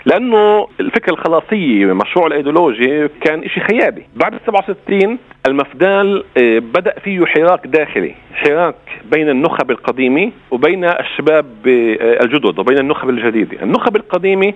لأنه 0.04 0.68
الفكرة 0.80 1.12
الخلاصية 1.12 1.86
مشروع 1.86 2.26
الأيديولوجي 2.26 3.08
كان 3.08 3.48
شيء 3.48 3.62
خيالي. 3.62 4.02
بعد 4.16 4.34
ال 4.34 4.40
67 4.46 5.18
المفدال 5.48 6.24
آه، 6.42 6.58
بدأ 6.58 6.94
فيه 7.04 7.24
حراك 7.26 7.66
داخلي 7.66 8.14
حراك 8.34 8.74
بين 9.12 9.28
النخب 9.28 9.70
القديمة 9.70 10.32
وبين 10.50 10.84
الشباب 10.84 11.46
آه، 11.66 12.24
الجدد 12.24 12.58
وبين 12.58 12.78
النخب 12.78 13.08
الجديدة. 13.10 13.62
النخب 13.62 13.96
القديمة 13.96 14.52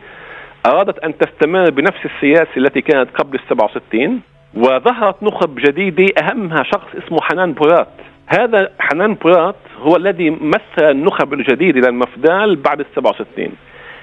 أرادت 0.67 0.99
أن 0.99 1.19
تستمر 1.19 1.71
بنفس 1.71 2.01
السياسة 2.05 2.57
التي 2.57 2.81
كانت 2.81 3.09
قبل 3.15 3.35
ال 3.35 3.41
67 3.51 4.21
وظهرت 4.55 5.23
نخب 5.23 5.55
جديدة 5.55 6.07
أهمها 6.23 6.63
شخص 6.63 6.87
اسمه 7.07 7.19
حنان 7.23 7.53
بورات. 7.53 7.89
هذا 8.27 8.71
حنان 8.79 9.15
بورات 9.15 9.57
هو 9.79 9.97
الذي 9.97 10.31
مثل 10.31 10.91
النخب 10.91 11.33
الجديده 11.35 11.89
للمفدال 11.89 12.57
بعد 12.57 12.81
ال 12.81 12.87
67 12.97 13.49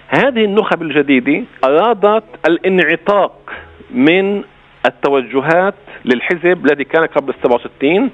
هذه 0.08 0.45
النخب 0.45 0.82
الجديدة 0.82 1.43
أرادت 1.63 2.23
الانعتاق 2.49 3.53
من 3.91 4.43
التوجهات 4.86 5.75
للحزب 6.05 6.65
الذي 6.65 6.84
كان 6.84 7.05
قبل 7.05 7.34
67 7.43 8.10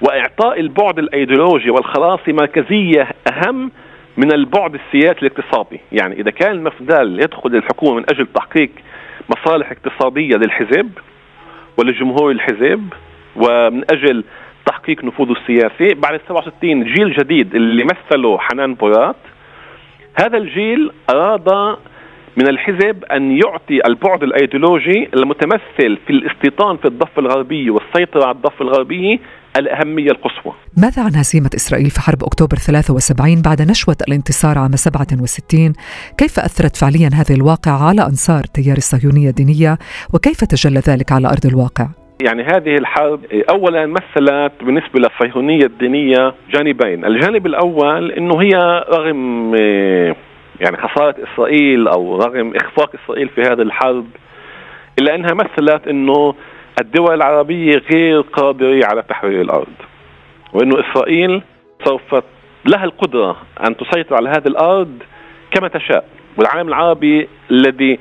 وإعطاء 0.00 0.60
البعد 0.60 0.98
الأيديولوجي 0.98 1.70
والخلاصي 1.70 2.32
مركزية 2.32 3.08
أهم 3.32 3.70
من 4.16 4.32
البعد 4.32 4.74
السياسي 4.74 5.18
الاقتصادي، 5.22 5.80
يعني 5.92 6.20
إذا 6.20 6.30
كان 6.30 6.52
المفدال 6.52 7.20
يدخل 7.20 7.56
الحكومة 7.56 7.96
من 7.96 8.04
أجل 8.12 8.26
تحقيق 8.34 8.70
مصالح 9.36 9.70
اقتصادية 9.70 10.36
للحزب 10.36 10.90
ولجمهور 11.76 12.30
الحزب 12.30 12.92
ومن 13.36 13.84
أجل 13.90 14.24
تحقيق 14.68 15.04
نفوذه 15.04 15.32
السياسي، 15.32 15.94
بعد 15.94 16.20
67 16.28 16.84
جيل 16.84 17.16
جديد 17.18 17.54
اللي 17.54 17.84
مثله 17.84 18.38
حنان 18.38 18.74
بورات 18.74 19.16
هذا 20.20 20.36
الجيل 20.38 20.92
أراد 21.10 21.48
من 22.36 22.48
الحزب 22.48 23.04
أن 23.04 23.32
يعطي 23.32 23.80
البعد 23.86 24.22
الأيديولوجي 24.22 25.08
المتمثل 25.14 25.98
في 26.06 26.10
الاستيطان 26.10 26.76
في 26.76 26.84
الضفة 26.84 27.18
الغربية 27.18 27.70
والسيطرة 27.70 28.24
على 28.24 28.36
الضفة 28.36 28.62
الغربية 28.62 29.18
الأهمية 29.56 30.10
القصوى. 30.10 30.52
ماذا 30.76 31.02
عن 31.02 31.16
هزيمة 31.16 31.50
إسرائيل 31.54 31.90
في 31.90 32.00
حرب 32.00 32.24
أكتوبر 32.24 32.56
73 32.56 33.42
بعد 33.42 33.62
نشوة 33.62 33.96
الانتصار 34.08 34.58
عام 34.58 34.76
67 34.76 35.72
كيف 36.18 36.38
أثرت 36.38 36.76
فعليا 36.76 37.10
هذه 37.14 37.34
الواقعة 37.36 37.88
على 37.88 38.02
أنصار 38.02 38.40
التيار 38.44 38.76
الصهيونية 38.76 39.28
الدينية؟ 39.28 39.78
وكيف 40.14 40.44
تجلى 40.44 40.80
ذلك 40.88 41.12
على 41.12 41.28
أرض 41.28 41.46
الواقع؟ 41.46 41.97
يعني 42.22 42.42
هذه 42.42 42.74
الحرب 42.74 43.20
اولا 43.50 43.86
مثلت 43.86 44.52
بالنسبة 44.62 45.00
للصهيونية 45.00 45.64
الدينية 45.64 46.34
جانبين، 46.50 47.04
الجانب 47.04 47.46
الأول 47.46 48.12
إنه 48.12 48.40
هي 48.42 48.84
رغم 48.92 49.54
يعني 50.60 50.76
خسارة 50.76 51.14
إسرائيل 51.32 51.88
أو 51.88 52.16
رغم 52.16 52.52
إخفاق 52.56 52.90
إسرائيل 53.04 53.28
في 53.28 53.40
هذه 53.40 53.62
الحرب 53.62 54.06
إلا 55.00 55.14
إنها 55.14 55.34
مثلت 55.34 55.88
إنه 55.88 56.34
الدول 56.80 57.14
العربية 57.14 57.82
غير 57.94 58.20
قادرة 58.20 58.80
على 58.84 59.02
تحرير 59.02 59.40
الأرض. 59.40 59.72
وإنه 60.52 60.74
إسرائيل 60.80 61.42
سوف 61.84 62.22
لها 62.66 62.84
القدرة 62.84 63.36
أن 63.66 63.76
تسيطر 63.76 64.16
على 64.16 64.28
هذه 64.28 64.46
الأرض 64.46 65.02
كما 65.50 65.68
تشاء. 65.68 66.04
والعالم 66.38 66.68
العربي 66.68 67.28
الذي 67.50 67.98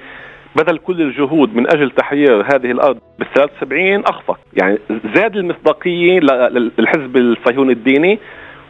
بذل 0.58 0.78
كل 0.78 1.02
الجهود 1.02 1.56
من 1.56 1.68
أجل 1.68 1.92
تحرير 1.92 2.42
هذه 2.42 2.72
الأرض 2.72 2.98
بال 3.20 3.28
73 3.36 4.04
أخفق. 4.06 4.40
يعني 4.62 4.78
زاد 5.16 5.36
المصداقيه 5.36 6.20
للحزب 6.80 7.18
الصهيوني 7.18 7.74
الديني 7.74 8.20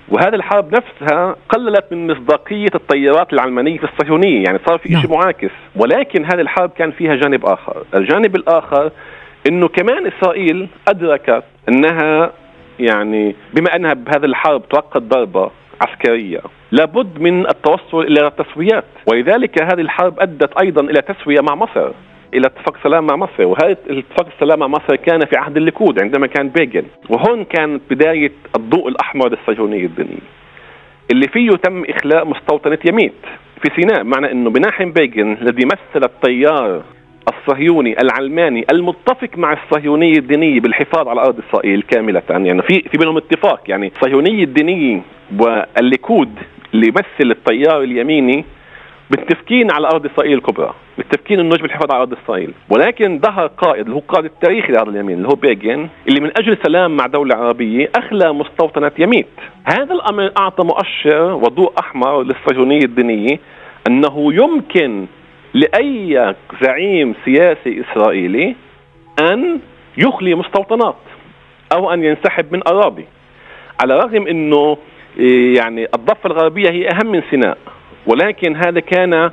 وهذه 0.09 0.35
الحرب 0.35 0.75
نفسها 0.75 1.35
قللت 1.49 1.85
من 1.91 2.11
مصداقية 2.11 2.69
التيارات 2.75 3.33
العلمانية 3.33 3.77
في 3.77 3.83
الصهيونية 3.83 4.43
يعني 4.43 4.59
صار 4.67 4.77
في 4.77 4.89
شيء 4.89 5.09
نعم. 5.09 5.19
معاكس. 5.19 5.51
ولكن 5.75 6.25
هذه 6.25 6.41
الحرب 6.41 6.69
كان 6.69 6.91
فيها 6.91 7.15
جانب 7.15 7.45
آخر. 7.45 7.83
الجانب 7.95 8.35
الآخر 8.35 8.91
أنه 9.49 9.67
كمان 9.67 10.07
إسرائيل 10.07 10.67
أدركت 10.87 11.43
أنها 11.69 12.31
يعني 12.79 13.35
بما 13.53 13.75
أنها 13.75 13.93
بهذه 13.93 14.25
الحرب 14.25 14.69
تلقت 14.69 15.01
ضربة 15.01 15.51
عسكرية. 15.81 16.39
لابد 16.71 17.21
من 17.21 17.47
التوصل 17.49 18.01
إلى 18.01 18.27
التسويات. 18.27 18.85
ولذلك 19.11 19.63
هذه 19.63 19.81
الحرب 19.81 20.19
أدت 20.19 20.61
أيضا 20.61 20.81
إلى 20.81 21.01
تسوية 21.01 21.39
مع 21.49 21.55
مصر 21.55 21.91
إلى 22.33 22.47
اتفاق 22.47 22.77
سلام 22.83 23.07
مع 23.07 23.15
مصر. 23.15 23.45
وهذا 23.45 23.71
اتفاق 23.71 24.27
السلام 24.35 24.59
مع 24.59 24.67
مصر 24.67 24.95
كان 24.95 25.19
في 25.19 25.37
عهد 25.37 25.57
الليكود 25.57 26.01
عندما 26.01 26.27
كان 26.27 26.49
بيجن 26.49 26.83
وهون 27.09 27.43
كانت 27.43 27.81
بداية 27.89 28.31
الضوء 28.57 28.87
الأحمر 28.87 29.29
للصهيونية 29.29 29.85
الدينيه 29.85 30.37
اللي 31.11 31.27
فيه 31.27 31.49
تم 31.49 31.83
إخلاء 31.83 32.25
مستوطنه 32.25 32.79
يميت 32.85 33.13
في 33.61 33.69
سيناء. 33.75 34.03
معنى 34.03 34.31
إنه 34.31 34.49
مناحم 34.49 34.91
بيجن 34.91 35.37
الذي 35.41 35.65
مثل 35.65 36.05
التيار 36.05 36.81
الصهيوني 37.27 37.95
العلماني 38.01 38.65
المتفق 38.71 39.29
مع 39.37 39.53
الصهيونية 39.53 40.17
الدينية 40.17 40.59
بالحفاظ 40.59 41.07
على 41.07 41.21
أرض 41.21 41.39
إسرائيل 41.49 41.81
كاملة. 41.81 42.21
يعني 42.29 42.61
في 42.61 42.81
في 42.91 42.97
بينهم 42.97 43.17
اتفاق. 43.17 43.61
يعني 43.67 43.91
الصهيونية 43.95 44.43
الدينية 44.43 45.01
والليكود 45.39 46.29
اللي 46.73 46.87
يمثل 46.87 47.31
التيار 47.31 47.83
اليميني 47.83 48.45
متفقين 49.11 49.71
على 49.71 49.87
أرض 49.87 50.05
إسرائيل 50.05 50.37
الكبرى 50.37 50.73
متفقين 50.97 51.39
انه 51.39 51.49
يجب 51.55 51.65
الحفاظ 51.65 51.91
على 51.91 52.01
أرض 52.01 52.17
إسرائيل. 52.23 52.53
ولكن 52.69 53.19
ظهر 53.19 53.47
قائد 53.47 53.81
اللي 53.81 53.95
هو 53.95 53.99
القائد 53.99 54.25
التاريخي 54.25 54.73
لهذا 54.73 54.89
اليمين 54.89 55.17
اللي 55.17 55.27
هو 55.27 55.35
بيجن 55.35 55.87
اللي 56.07 56.19
من 56.19 56.31
أجل 56.37 56.57
سلام 56.63 56.97
مع 56.97 57.05
دولة 57.05 57.35
عربية 57.35 57.89
أخلى 57.95 58.33
مستوطنه 58.33 58.91
يميت. 58.99 59.27
هذا 59.65 59.93
الأمر 59.93 60.31
أعطى 60.39 60.63
مؤشر 60.63 61.33
وضوء 61.33 61.73
أحمر 61.79 62.23
للصهيونية 62.23 62.85
الدينية 62.85 63.39
أنه 63.87 64.33
يمكن 64.33 65.05
لأي 65.53 66.35
زعيم 66.61 67.15
سياسي 67.25 67.81
إسرائيلي 67.81 68.55
أن 69.31 69.59
يخلي 69.97 70.35
مستوطنات 70.35 70.95
أو 71.75 71.93
أن 71.93 72.03
ينسحب 72.03 72.53
من 72.53 72.67
أراضي 72.67 73.05
على 73.81 73.93
الرغم 73.93 74.27
إنه 74.27 74.77
يعني 75.55 75.87
الضفة 75.95 76.27
الغربية 76.27 76.69
هي 76.69 76.89
أهم 76.89 77.11
من 77.11 77.21
سيناء. 77.29 77.57
ولكن 78.07 78.55
هذا 78.55 78.79
كان 78.79 79.31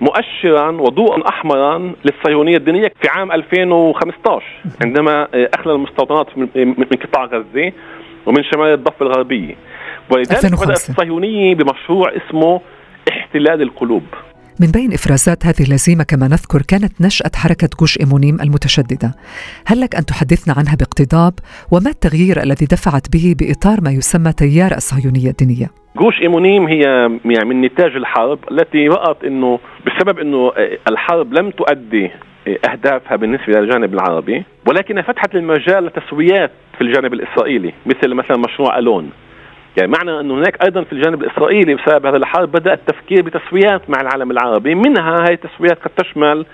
مؤشرا 0.00 0.70
وضوءا 0.70 1.28
احمرا 1.28 1.92
للصهيونية 2.04 2.56
الدينية 2.56 2.92
في 3.02 3.08
عام 3.08 3.32
2015 3.32 4.44
عندما 4.84 5.28
أخلى 5.34 5.72
المستوطنات 5.72 6.38
من 6.56 6.84
قطاع 7.02 7.24
غزة 7.24 7.72
ومن 8.26 8.44
شمال 8.44 8.72
الضفة 8.72 9.06
الغربية. 9.06 9.54
ولذلك 10.10 10.52
بدات 10.62 10.70
الصهيونيه 10.70 11.54
بمشروع 11.54 12.12
اسمه 12.16 12.60
احتلال 13.08 13.62
القلوب. 13.62 14.06
من 14.60 14.66
بين 14.66 14.92
إفرازات 14.92 15.46
هذه 15.46 15.62
الهزيمة 15.68 16.04
كما 16.04 16.28
نذكر 16.28 16.62
كانت 16.68 17.00
نشأة 17.00 17.30
حركة 17.36 17.68
جوش 17.80 17.98
إيمونيم 18.00 18.40
المتشددة. 18.40 19.14
هل 19.66 19.80
لك 19.80 19.94
أن 19.94 20.04
تحدثنا 20.06 20.54
عنها 20.58 20.74
باقتضاب؟ 20.76 21.34
وما 21.72 21.90
التغيير 21.90 22.42
الذي 22.42 22.66
دفعت 22.66 23.12
به 23.12 23.34
بإطار 23.40 23.80
ما 23.80 23.90
يسمى 23.90 24.32
تيار 24.32 24.72
الصهيونية 24.72 25.30
الدينية؟ 25.30 25.66
جوش 25.96 26.20
إيمونيم 26.22 26.66
هي 26.66 26.80
يعني 27.24 27.48
من 27.48 27.60
نتاج 27.60 27.96
الحرب 27.96 28.38
التي 28.50 28.88
رأت 28.88 29.24
إنه 29.24 29.58
بسبب 29.86 30.18
إنه 30.18 30.52
الحرب 30.90 31.32
لم 31.32 31.50
تؤدي 31.50 32.10
أهدافها 32.70 33.16
بالنسبة 33.16 33.52
للجانب 33.52 33.94
العربي 33.94 34.44
ولكنها 34.66 35.02
فتحت 35.02 35.34
المجال 35.34 35.84
لتسويات 35.86 36.50
في 36.78 36.80
الجانب 36.80 37.12
الإسرائيلي 37.14 37.72
مثل 37.86 38.14
مثلا 38.14 38.36
مشروع 38.36 38.78
ألون. 38.78 39.10
يعني 39.76 39.92
معنى 39.92 40.20
انه 40.20 40.34
هناك 40.34 40.64
أيضا 40.64 40.84
في 40.84 40.92
الجانب 40.92 41.22
الإسرائيلي 41.22 41.74
بسبب 41.74 42.06
هذا 42.06 42.16
الحرب 42.16 42.52
بدأ 42.52 42.72
التفكير 42.72 43.22
بتسويات 43.22 43.90
مع 43.90 44.00
العالم 44.00 44.30
العربي 44.30 44.74
منها 44.74 45.14
هذه 45.14 45.32
التسويات 45.32 45.78
قد 45.84 45.90
تشمل 45.96 46.46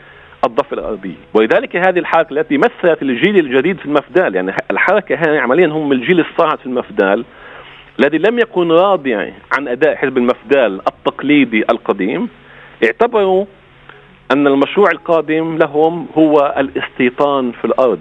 الضفة 0.47 0.75
الغربية. 0.77 1.15
ولذلك 1.35 1.77
هذه 1.77 1.99
الحركة 1.99 2.33
التي 2.33 2.59
مثلت 2.59 3.03
الجيل 3.03 3.39
الجديد 3.39 3.79
في 3.79 3.87
المفدال 3.87 4.35
يعني 4.35 4.55
الحركة 4.71 5.15
هذه 5.15 5.41
عمليا 5.41 5.67
هم 5.67 5.93
الجيل 5.93 6.21
الصاعد 6.21 6.59
في 6.59 6.67
المفدال 6.67 7.25
الذي 8.01 8.19
لم 8.19 8.39
يكن 8.39 8.73
راضيا 8.73 9.35
عن 9.59 9.69
أداء 9.69 9.97
حزب 9.97 10.19
المفدال 10.19 10.81
التقليدي 10.89 11.65
القديم 11.71 12.29
اعتبروا 12.85 13.45
أن 14.33 14.47
المشروع 14.47 14.91
القادم 14.91 15.59
لهم 15.59 16.07
هو 16.19 16.55
الاستيطان 16.59 17.53
في 17.53 17.65
الأرض. 17.65 18.01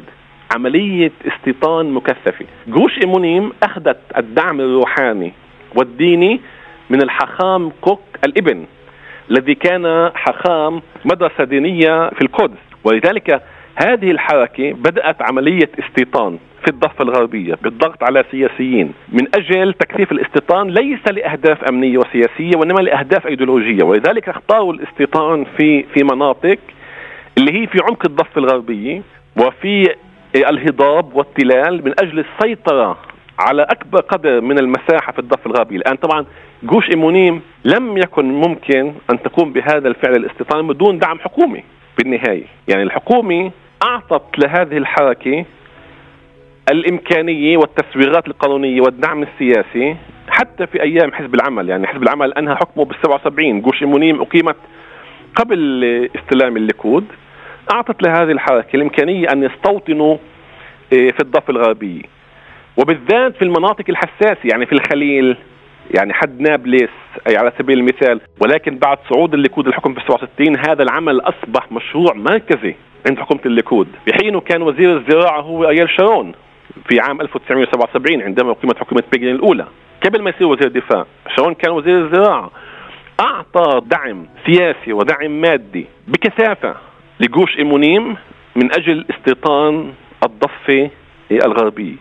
عملية 0.55 1.11
استيطان 1.27 1.91
مكثفة. 1.91 2.45
جوش 2.67 2.99
إيمونيم 3.03 3.51
أخذت 3.63 3.97
الدعم 4.17 4.59
الروحاني 4.61 5.33
والديني 5.75 6.41
من 6.89 7.01
الحخام 7.01 7.71
كوك 7.81 8.01
الإبن 8.25 8.65
الذي 9.31 9.55
كان 9.55 10.11
حخام 10.15 10.81
مدرسة 11.05 11.43
دينية 11.43 12.09
في 12.09 12.21
القدس. 12.21 12.57
ولذلك 12.83 13.41
هذه 13.75 14.11
الحركة 14.11 14.73
بدأت 14.73 15.21
عملية 15.21 15.69
استيطان 15.79 16.37
في 16.65 16.71
الضفة 16.71 17.03
الغربية 17.03 17.53
بالضغط 17.63 18.03
على 18.03 18.23
سياسيين. 18.31 18.93
من 19.09 19.27
أجل 19.35 19.73
تكثيف 19.73 20.11
الاستيطان 20.11 20.67
ليس 20.69 21.07
لأهداف 21.11 21.63
أمنية 21.63 21.97
وسياسية 21.97 22.51
وإنما 22.57 22.81
لأهداف 22.81 23.27
أيديولوجية. 23.27 23.83
ولذلك 23.83 24.29
اختاروا 24.29 24.73
الاستيطان 24.73 25.45
في 25.57 25.83
في 25.83 26.03
مناطق 26.03 26.57
اللي 27.37 27.61
هي 27.61 27.67
في 27.67 27.79
عمق 27.89 28.05
الضفة 28.05 28.37
الغربية 28.41 29.01
وفي 29.37 29.95
الهضاب 30.45 31.15
والتلال 31.15 31.85
من 31.85 31.93
أجل 31.99 32.25
السيطرة 32.25 32.97
على 33.39 33.61
أكبر 33.61 34.01
قدر 34.01 34.41
من 34.41 34.59
المساحة 34.59 35.11
في 35.11 35.19
الضفة 35.19 35.45
الغربية، 35.45 35.77
الان 35.77 35.95
طبعا 35.95 36.25
جوش 36.63 36.89
إيمونيم 36.89 37.41
لم 37.65 37.97
يكن 37.97 38.25
ممكن 38.25 38.93
أن 39.11 39.23
تقوم 39.23 39.53
بهذا 39.53 39.87
الفعل 39.87 40.15
الاستيطاني 40.15 40.67
بدون 40.67 40.99
دعم 40.99 41.19
حكومي 41.19 41.63
بالنهاية، 41.97 42.45
يعني 42.67 42.83
الحكومة 42.83 43.51
أعطت 43.83 44.39
لهذه 44.39 44.77
الحركة 44.77 45.45
الإمكانية 46.71 47.57
والتسويغات 47.57 48.27
القانونية 48.27 48.81
والدعم 48.81 49.23
السياسي 49.23 49.95
حتى 50.29 50.67
في 50.67 50.81
أيام 50.81 51.13
حزب 51.13 51.35
العمل، 51.35 51.69
يعني 51.69 51.87
حزب 51.87 52.03
العمل 52.03 52.33
أنهى 52.33 52.55
حكمه 52.55 52.85
بال 52.85 52.95
77 53.03 53.61
جوش 53.61 53.81
إيمونيم 53.81 54.21
أقيمت 54.21 54.55
قبل 55.35 55.83
استلام 56.15 56.57
الليكود. 56.57 57.05
أعطت 57.73 58.03
لهذه 58.03 58.31
الحركة 58.31 58.75
الإمكانية 58.75 59.27
أن 59.33 59.43
يستوطنوا 59.43 60.17
إيه، 60.93 61.11
في 61.11 61.19
الضفة 61.19 61.49
الغربية. 61.49 62.01
وبالذات 62.77 63.35
في 63.35 63.41
المناطق 63.41 63.85
الحساسة 63.89 64.49
يعني 64.51 64.65
في 64.65 64.71
الخليل 64.73 65.37
يعني 65.97 66.13
حد 66.13 66.41
نابلس 66.41 66.89
أي 67.29 67.37
على 67.37 67.51
سبيل 67.59 67.77
المثال. 67.79 68.21
ولكن 68.41 68.77
بعد 68.77 68.97
صعود 69.13 69.33
الليكود 69.33 69.67
الحكم 69.67 69.93
في 69.93 69.99
67 69.99 70.57
هذا 70.69 70.83
العمل 70.83 71.19
أصبح 71.19 71.71
مشروع 71.71 72.13
مركزي 72.13 72.75
عند 73.09 73.19
حكومة 73.19 73.41
الليكود. 73.45 73.87
بحين 74.07 74.39
كان 74.39 74.61
وزير 74.61 74.97
الزراعة 74.97 75.41
هو 75.41 75.63
أريال 75.63 75.89
شارون 75.89 76.31
في 76.89 76.99
عام 76.99 77.21
1977 77.21 78.21
عندما 78.21 78.51
أقيمت 78.51 78.77
حكومة 78.77 79.03
بيجن 79.13 79.27
الأولى. 79.27 79.67
قبل 80.05 80.21
ما 80.21 80.29
يصير 80.29 80.47
وزير 80.47 80.67
الدفاع 80.67 81.05
شارون 81.37 81.53
كان 81.53 81.71
وزير 81.71 82.05
الزراعة. 82.05 82.51
أعطى 83.19 83.81
دعم 83.85 84.25
سياسي 84.45 84.93
ودعم 84.93 85.41
مادي 85.41 85.85
بكثافة. 86.07 86.86
لجوش 87.19 87.57
إيمونيم 87.57 88.15
من 88.55 88.71
أجل 88.77 89.05
استيطان 89.09 89.93
الضفة 90.25 90.89
الغربية. 91.31 91.95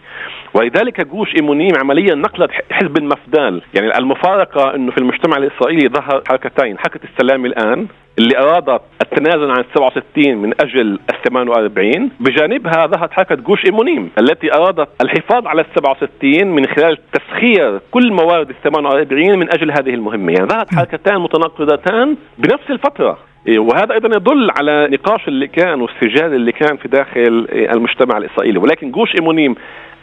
ولذلك 0.55 1.07
جوش 1.07 1.35
إيمونيم 1.35 1.72
عمليا 1.81 2.14
نقلت 2.14 2.50
حزب 2.72 2.98
المفدال 2.98 3.62
يعني 3.74 3.98
المفارقة 3.98 4.74
إنه 4.74 4.90
في 4.90 4.98
المجتمع 4.98 5.37
الإسرائيلي 5.37 5.88
ظهر 5.88 6.22
حركتين. 6.29 6.79
حركة 6.79 7.00
السلام 7.05 7.46
الآن 7.46 7.87
اللي 8.18 8.38
أرادت 8.38 8.83
التنازل 9.02 9.50
عن 9.50 9.64
67 9.74 10.37
من 10.37 10.52
أجل 10.61 10.81
ال 10.81 10.98
48 11.29 12.11
بجانبها 12.20 12.87
ظهرت 12.87 13.12
حركة 13.12 13.35
جوش 13.35 13.64
إيمونيم 13.64 14.11
التي 14.18 14.55
أرادت 14.55 14.88
الحفاظ 15.02 15.46
على 15.46 15.61
ال 15.61 15.66
67 15.76 16.46
من 16.46 16.66
خلال 16.66 16.98
تسخير 17.12 17.81
كل 17.90 18.12
موارد 18.12 18.50
ال 18.50 18.57
48 18.64 19.38
من 19.38 19.48
أجل 19.55 19.70
هذه 19.70 19.94
المهمة. 19.94 20.33
يعني 20.33 20.48
ظهرت 20.48 20.74
حركتان 20.74 21.20
متناقضتان 21.20 22.16
بنفس 22.38 22.70
الفترة. 22.70 23.11
إيه، 23.11 23.36
وهذا 23.48 23.94
أيضا 23.94 24.16
يدل 24.16 24.50
على 24.59 24.88
نقاش 24.92 25.28
اللي 25.28 25.46
كان 25.46 25.80
والسجال 25.80 26.35
اللي 26.35 26.52
كان 26.52 26.76
في 26.76 26.88
داخل 26.88 27.46
إيه، 27.52 27.70
المجتمع 27.72 28.18
الإسرائيلي. 28.18 28.59
ولكن 28.59 28.90
جوش 28.90 29.14
إيمونيم 29.20 29.54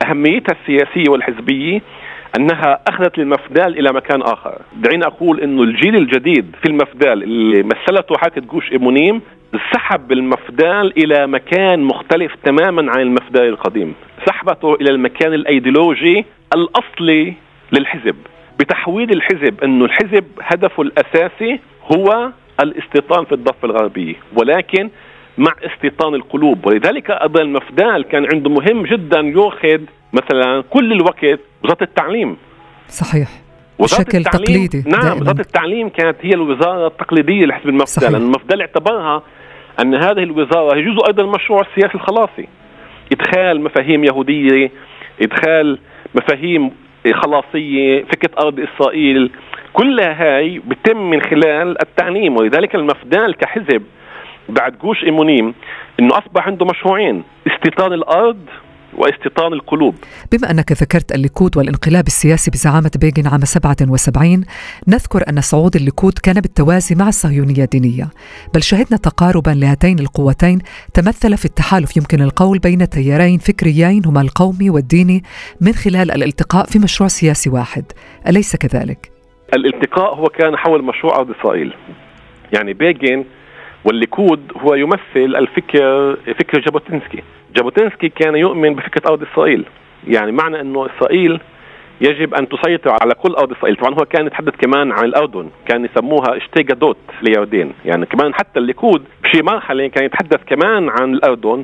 أهميتها 0.08 0.56
السياسية 0.62 1.12
والحزبية 1.12 1.82
أنها 2.39 2.79
أخذت 2.88 3.17
المفدال 3.17 3.79
إلى 3.79 3.89
مكان 3.93 4.21
آخر، 4.21 4.62
دعيني 4.75 5.06
أقول 5.06 5.39
إنه 5.39 5.63
الجيل 5.63 5.95
الجديد 5.95 6.56
في 6.63 6.69
المفدال 6.69 7.23
اللي 7.23 7.63
مثلته 7.63 8.17
حركه 8.17 8.41
جوش 8.41 8.71
إيمونيم 8.71 9.21
سحب 9.73 10.12
المفدال 10.12 10.93
إلى 11.03 11.27
مكان 11.27 11.79
مختلف 11.84 12.36
تماما 12.43 12.91
عن 12.91 13.01
المفدال 13.01 13.43
القديم، 13.49 13.93
سحبته 14.25 14.75
إلى 14.75 14.89
المكان 14.89 15.34
الأيديولوجي 15.34 16.25
الأصلي 16.56 17.34
للحزب، 17.71 18.15
بتحويل 18.60 19.10
الحزب 19.12 19.63
إنه 19.63 19.86
الحزب 19.86 20.23
هدفه 20.41 20.84
الأساسي 20.84 21.60
هو 21.95 22.29
الاستيطان 22.60 23.26
في 23.26 23.32
الضفة 23.32 23.66
الغربية، 23.66 24.16
ولكن 24.36 24.89
مع 25.38 25.54
استيطان 25.63 26.16
القلوب. 26.16 26.68
ولذلك 26.68 27.12
أيضا 27.12 27.42
المفدال 27.42 28.04
كان 28.04 28.28
عنده 28.34 28.50
مهم 28.50 28.84
جدا 28.84 29.20
يأخذ 29.20 29.82
مثلا 30.13 30.63
كل 30.70 30.92
الوقت 30.92 31.39
وزارة 31.63 31.84
التعليم. 31.84 32.38
صحيح. 32.88 33.30
بشكل 33.80 34.24
تقليدي 34.24 34.84
نعم 34.88 35.22
وزارة 35.22 35.42
التعليم 35.42 35.89
كانت 35.89 36.18
هي 36.22 36.34
الوزارة 36.34 36.88
التقليدية 36.88 37.46
لحزب 37.46 37.70
المفدال. 37.70 38.12
لأن 38.12 38.22
المفدال 38.22 38.62
اعتبرها 38.62 39.24
أن 39.82 39.96
هذه 39.96 40.24
الوزارة 40.24 40.76
هي 40.76 40.82
جزء 40.82 41.08
أيضا 41.08 41.24
المشروع 41.24 41.62
السياسي 41.62 41.96
الخلاصي. 41.96 42.48
إدخال 43.12 43.62
مفاهيم 43.62 44.04
يهودية 44.04 44.72
إدخال 45.22 45.80
مفاهيم 46.16 46.72
خلاصية 47.13 48.04
فكرة 48.04 48.32
أرض 48.39 48.60
إسرائيل 48.60 49.32
كلها 49.73 50.13
هاي 50.13 50.59
بتم 50.59 50.97
من 51.09 51.21
خلال 51.21 51.81
التعليم 51.81 52.38
ولذلك 52.38 52.75
المفدال 52.75 53.36
كحزب 53.36 53.83
بعد 54.49 54.77
جوش 54.77 55.03
إيمونيم 55.03 55.53
إنه 55.99 56.17
أصبح 56.17 56.47
عنده 56.47 56.65
مشروعين 56.65 57.23
استيطان 57.47 57.93
الأرض 57.93 58.39
واستيطان 58.97 59.53
القلوب. 59.53 59.95
بما 60.31 60.51
أنك 60.51 60.71
ذكرت 60.71 61.12
الليكود 61.15 61.57
والانقلاب 61.57 62.07
السياسي 62.07 62.51
بزعامة 62.51 62.91
بيغن 63.01 63.27
عام 63.27 63.45
77 63.45 64.45
نذكر 64.88 65.23
أن 65.29 65.41
صعود 65.41 65.75
الليكود 65.75 66.13
كان 66.23 66.36
بالتوازي 66.36 66.95
مع 66.95 67.07
الصهيونية 67.07 67.63
الدينية. 67.63 68.09
بل 68.53 68.63
شهدنا 68.63 68.97
تقاربا 68.97 69.51
لهاتين 69.51 69.99
القوتين 69.99 70.59
تمثل 70.93 71.38
في 71.38 71.45
التحالف 71.45 71.97
يمكن 71.97 72.21
القول 72.21 72.59
بين 72.59 72.89
تيارين 72.89 73.39
فكريين 73.39 74.01
هما 74.05 74.21
القومي 74.21 74.69
والديني 74.69 75.23
من 75.62 75.73
خلال 75.73 76.12
الالتقاء 76.12 76.65
في 76.65 76.79
مشروع 76.79 77.07
سياسي 77.07 77.49
واحد. 77.49 77.86
أليس 78.27 78.55
كذلك؟ 78.55 79.12
الالتقاء 79.56 80.16
هو 80.16 80.24
كان 80.24 80.58
حول 80.58 80.84
مشروع 80.84 81.16
أرض 81.16 81.32
إسرائيل. 81.39 81.74
يعني 82.54 82.74
بيغن 82.74 83.26
والليكود 83.86 84.52
هو 84.58 84.76
يمثل 84.76 85.00
الفكر 85.16 86.16
فكر 86.39 86.60
جابوتنسكي. 86.60 87.24
جابوتنسكي 87.56 88.10
كان 88.10 88.36
يؤمن 88.36 88.76
بفكرة 88.76 89.10
أرض 89.10 89.24
إسرائيل. 89.32 89.66
يعني 90.08 90.32
معنى 90.32 90.62
أنه 90.62 90.86
إسرائيل 90.86 91.39
يجب 92.02 92.34
أن 92.34 92.50
تسيطر 92.50 92.92
على 93.02 93.13
كل 93.13 93.34
أرض 93.34 93.52
إسرائيل. 93.52 93.76
طبعا 93.76 93.94
هو 93.94 94.06
كان 94.06 94.26
يتحدث 94.28 94.54
كمان 94.56 94.92
عن 94.92 95.06
الأردن. 95.06 95.50
كان 95.68 95.86
يسموها 95.86 96.38
שתי 96.38 96.76
גדות 96.76 96.97
לירדן 97.21 97.73
يعني 97.86 98.06
كمان 98.06 98.34
حتى 98.34 98.60
الليكود 98.60 99.04
بشي 99.24 99.42
مرحلة 99.44 99.88
كان 99.88 100.06
يتحدث 100.06 100.39
كمان 100.48 100.89
عن 100.89 101.13
الأردن. 101.13 101.63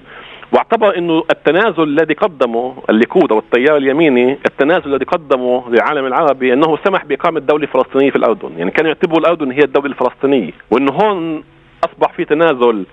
واعتبر 0.52 0.98
إنه 0.98 1.24
التنازل 1.32 1.84
الذي 1.84 2.14
قدمه 2.14 2.76
الليكود 2.90 3.32
أو 3.32 3.40
التيار 3.40 3.78
اليميني 3.78 4.38
التنازل 4.46 4.94
الذي 4.94 5.06
قدمه 5.06 5.70
للعالم 5.70 6.06
العربي 6.06 6.54
أنه 6.54 6.78
سمح 6.86 7.06
بإقامة 7.06 7.40
دولة 7.40 7.68
فلسطينية 7.68 8.10
في 8.10 8.16
الأردن، 8.16 8.52
يعني 8.58 8.72
كانوا 8.72 8.92
يعتبروا 8.92 9.20
الأردن 9.20 9.52
هي 9.52 9.60
الدولة 9.64 9.88
الفلسطينية، 9.88 10.52
وانه 10.72 10.92
هون 10.92 11.44
أصبح 11.86 12.14
في 12.14 12.26
تنازل 12.26 12.86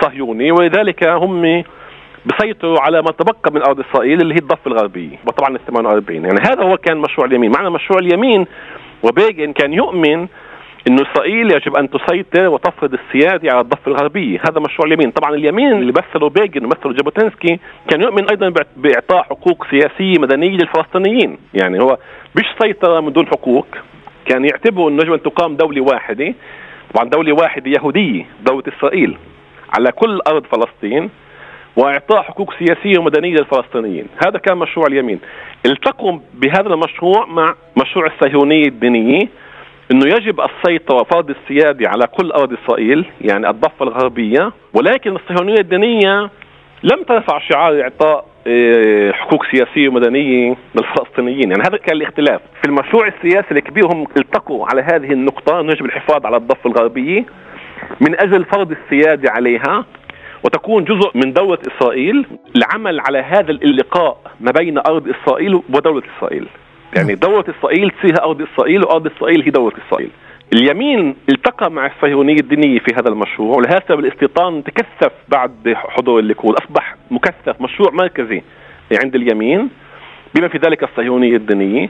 صهيوني 0.00 0.52
ولذلك 0.52 1.08
هم 1.08 1.64
بسيطروا 2.26 2.80
على 2.80 3.02
ما 3.02 3.10
تبقى 3.10 3.52
من 3.52 3.62
أرض 3.62 3.80
إسرائيل 3.80 4.20
اللي 4.20 4.34
هي 4.34 4.38
الضفة 4.38 4.66
الغربية 4.66 5.16
وطبعا 5.26 5.56
ال 5.56 5.66
48 5.66 6.24
يعني 6.24 6.40
هذا 6.40 6.62
هو 6.64 6.76
كان 6.76 6.96
مشروع 6.96 7.26
اليمين. 7.26 7.52
معنى 7.56 7.70
مشروع 7.70 7.98
اليمين 7.98 8.46
وبيجن 9.02 9.52
كان 9.52 9.72
يؤمن 9.72 10.26
إنه 10.88 11.02
إسرائيل 11.02 11.50
يجب 11.50 11.76
أن 11.76 11.90
تسيطر 11.90 12.48
وتفرض 12.48 12.94
السياده 12.94 13.52
على 13.52 13.60
الضفة 13.60 13.90
الغربية، 13.90 14.38
هذا 14.48 14.60
مشروع 14.60 14.86
اليمين، 14.86 15.10
طبعا 15.10 15.34
اليمين 15.34 15.72
اللي 15.72 15.92
مثله 15.92 16.28
بيجن 16.28 16.64
ومثله 16.64 16.92
جابوتنسكي 16.92 17.58
كان 17.88 18.02
يؤمن 18.02 18.28
أيضا 18.30 18.52
بإعطاء 18.76 19.22
حقوق 19.22 19.66
سياسية 19.70 20.20
مدنية 20.20 20.50
للفلسطينيين، 20.50 21.38
يعني 21.54 21.82
هو 21.82 21.98
مش 22.36 22.44
سيطرة 22.62 23.00
من 23.00 23.12
دون 23.12 23.26
حقوق، 23.26 23.66
كان 24.26 24.44
يعتبروا 24.44 24.90
إنه 24.90 25.02
يجب 25.02 25.12
أن 25.12 25.22
تقام 25.22 25.56
دولة 25.56 25.80
واحدة. 25.80 26.34
طبعا 26.94 27.08
دولة 27.08 27.32
واحدة 27.32 27.70
يهودية 27.70 28.26
دولة 28.46 28.62
إسرائيل 28.78 29.16
على 29.78 29.92
كل 29.92 30.20
أرض 30.28 30.46
فلسطين 30.46 31.10
وإعطاء 31.76 32.22
حقوق 32.22 32.54
سياسية 32.58 32.98
ومدنية 32.98 33.32
للفلسطينيين، 33.32 34.06
هذا 34.26 34.38
كان 34.38 34.56
مشروع 34.58 34.86
اليمين. 34.86 35.20
التقوا 35.66 36.18
بهذا 36.34 36.74
المشروع 36.74 37.26
مع 37.26 37.54
مشروع 37.82 38.06
الصهيونية 38.06 38.66
الدينية 38.66 39.28
إنه 39.92 40.06
يجب 40.06 40.40
السيطرة 40.40 40.96
وفرض 41.00 41.30
السيادة 41.30 41.88
على 41.88 42.06
كل 42.06 42.30
ارض 42.30 42.52
إسرائيل، 42.52 43.04
يعني 43.20 43.50
الضفة 43.50 43.82
الغربية، 43.82 44.52
ولكن 44.74 45.16
الصهيونية 45.16 45.60
الدينيه 45.60 46.30
لم 46.82 47.02
ترفع 47.02 47.38
شعار 47.38 47.82
إعطاء 47.82 48.26
إيه، 48.46 49.12
حقوق 49.12 49.44
سياسية 49.54 49.88
ومدنية 49.88 50.56
للفلسطينيين، 50.74 51.50
يعني 51.50 51.62
هذا 51.62 51.76
كان 51.76 51.96
الاختلاف، 51.96 52.40
في 52.62 52.68
المشروع 52.68 53.06
السياسي 53.06 53.50
الكبير 53.50 53.86
هم 53.86 54.06
التقوا 54.16 54.66
على 54.66 54.82
هذه 54.82 55.12
النقطة 55.12 55.60
إنه 55.60 55.72
يجب 55.72 55.84
الحفاظ 55.84 56.26
على 56.26 56.36
الضفة 56.36 56.70
الغربية 56.70 57.24
من 58.00 58.20
أجل 58.20 58.44
فرض 58.44 58.70
السيادة 58.70 59.30
عليها 59.30 59.84
وتكون 60.44 60.84
جزء 60.84 61.10
من 61.14 61.32
دولة 61.32 61.58
إسرائيل. 61.76 62.26
العمل 62.56 63.00
على 63.00 63.18
هذا 63.18 63.50
اللقاء 63.50 64.16
ما 64.40 64.52
بين 64.58 64.78
أرض 64.78 65.08
إسرائيل 65.08 65.54
ودولة 65.54 66.02
إسرائيل. 66.16 66.46
يعني 66.96 67.14
دولة 67.14 67.44
إسرائيل 67.58 67.90
تصير 67.90 68.24
أرض 68.24 68.42
إسرائيل 68.42 68.80
وأرض 68.84 69.06
إسرائيل 69.16 69.42
هي 69.42 69.50
دولة 69.50 69.72
إسرائيل. 69.88 70.10
اليمين 70.54 71.16
التقى 71.32 71.70
مع 71.70 71.86
الصهيونية 71.86 72.36
الدينية 72.40 72.78
في 72.78 72.94
هذا 72.94 73.08
المشروع 73.08 73.56
ولهذا 73.56 73.94
الاستيطان 73.94 74.64
تكثف 74.64 75.12
بعد 75.28 75.74
حضور 75.74 76.18
الليكود 76.18 76.54
أصبح 76.62 76.96
مكثف 77.10 77.60
مشروع 77.60 77.90
مركزي 77.92 78.42
عند 79.04 79.14
اليمين 79.14 79.68
بما 80.34 80.48
في 80.48 80.58
ذلك 80.58 80.82
الصهيونية 80.82 81.36
الدينية 81.36 81.88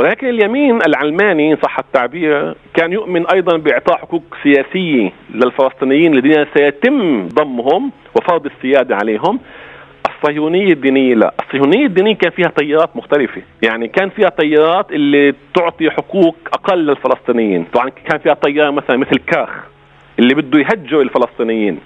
ولكن 0.00 0.28
اليمين 0.28 0.78
العلماني 0.86 1.56
صح 1.56 1.78
التعبير 1.78 2.54
كان 2.74 2.92
يؤمن 2.92 3.26
أيضا 3.26 3.56
بإعطاء 3.56 3.98
حقوق 3.98 4.22
سياسية 4.42 5.12
للفلسطينيين 5.34 6.14
الذين 6.14 6.46
سيتم 6.56 7.28
ضمهم 7.28 7.92
وفرض 8.16 8.46
السيادة 8.46 8.96
عليهم. 8.96 9.38
الصهيونية 10.22 10.72
الدينية 10.72 11.14
لا. 11.14 11.34
الصهيونية 11.40 11.86
الدينية 11.86 12.14
كان 12.14 12.30
فيها 12.30 12.48
تيارات 12.48 12.96
مختلفة. 12.96 13.42
يعني 13.62 13.88
كان 13.88 14.10
فيها 14.10 14.28
تيارات 14.28 14.92
اللي 14.92 15.34
تعطي 15.54 15.90
حقوق 15.90 16.36
أقل 16.52 16.78
للفلسطينيين. 16.86 17.64
طبعا 17.72 17.88
كان 17.88 18.18
فيها 18.18 18.34
تيار 18.34 18.70
مثلا 18.70 18.96
مثل 18.96 19.16
كاخ 19.26 19.48
اللي 20.18 20.34
بده 20.34 20.58
يهجر 20.58 21.00
الفلسطينيين. 21.00 21.78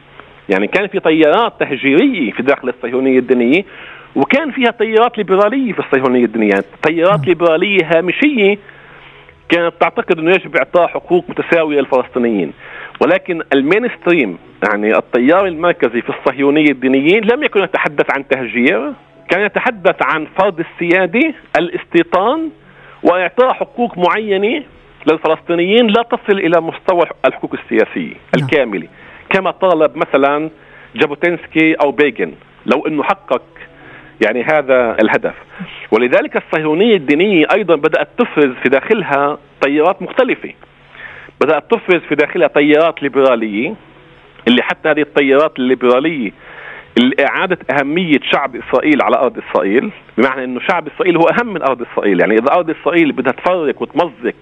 يعني 0.48 0.66
كان 0.66 0.86
في 0.86 1.00
تيارات 1.00 1.52
تهجيرية 1.60 2.32
في 2.32 2.42
داخل 2.42 2.68
الصهيونية 2.68 3.18
الدينية 3.18 3.64
وكان 4.16 4.50
فيها 4.50 4.70
تيارات 4.70 5.18
ليبرالية 5.18 5.72
في 5.72 5.78
الصهيونية 5.78 6.24
الدينية. 6.24 6.48
يعني 6.48 6.64
تيارات 6.82 7.26
ليبرالية 7.26 7.98
هامشية 7.98 8.58
كانت 9.48 9.74
تعتقد 9.80 10.18
إنه 10.18 10.30
يجب 10.30 10.56
إعطاء 10.56 10.86
حقوق 10.88 11.24
متساوية 11.28 11.80
للفلسطينيين. 11.80 12.52
ولكن 13.00 13.42
المين 13.54 13.88
ستريم 13.88 14.38
يعني 14.68 14.98
التيار 14.98 15.46
المركزي 15.46 16.02
في 16.02 16.10
الصهيونية 16.10 16.70
الدينيين 16.70 17.24
لم 17.24 17.42
يكن 17.42 17.62
يتحدث 17.62 18.06
عن 18.10 18.28
تهجير 18.28 18.92
كان 19.30 19.40
يتحدث 19.40 19.96
عن 20.02 20.26
فرض 20.38 20.60
السيادة 20.60 21.34
الاستيطان 21.58 22.50
وإعطاء 23.02 23.52
حقوق 23.52 23.98
معينة 23.98 24.64
للفلسطينيين 25.10 25.86
لا 25.86 26.02
تصل 26.02 26.38
إلى 26.38 26.60
مستوى 26.60 27.02
الحقوق 27.24 27.54
السياسية 27.54 28.14
نعم. 28.14 28.44
الكاملة. 28.44 28.88
كما 29.30 29.50
طالب 29.50 29.96
مثلا 29.96 30.50
جابوتينسكي 30.96 31.74
أو 31.74 31.90
بيجن 31.90 32.32
لو 32.66 32.86
إنه 32.86 33.02
حقق 33.02 33.42
يعني 34.26 34.42
هذا 34.42 34.96
الهدف. 35.00 35.34
ولذلك 35.90 36.36
الصهيونية 36.36 36.96
الدينية 36.96 37.46
أيضا 37.52 37.76
بدأت 37.76 38.08
تفرز 38.18 38.52
في 38.62 38.68
داخلها 38.68 39.38
تيارات 39.60 40.02
مختلفة. 40.02 40.52
بدأت 41.40 41.70
تفرز 41.70 42.00
في 42.08 42.14
داخلها 42.14 42.48
تيارات 42.48 43.02
ليبرالية 43.02 43.74
اللي 44.48 44.62
حتى 44.62 44.88
هذه 44.88 45.00
التيارات 45.00 45.58
الليبرالية 45.58 46.30
لإعادة 46.96 47.58
أهمية 47.70 48.20
شعب 48.32 48.56
إسرائيل 48.56 49.02
على 49.02 49.16
أرض 49.16 49.38
إسرائيل 49.38 49.90
بمعنى 50.18 50.44
أنه 50.44 50.60
شعب 50.60 50.88
إسرائيل 50.88 51.16
هو 51.16 51.22
أهم 51.22 51.46
من 51.52 51.62
أرض 51.62 51.82
إسرائيل 51.92 52.20
يعني 52.20 52.34
إذا 52.34 52.52
أرض 52.52 52.70
إسرائيل 52.70 53.12
بدها 53.12 53.32
تفرق 53.32 53.82
وتمزق 53.82 54.34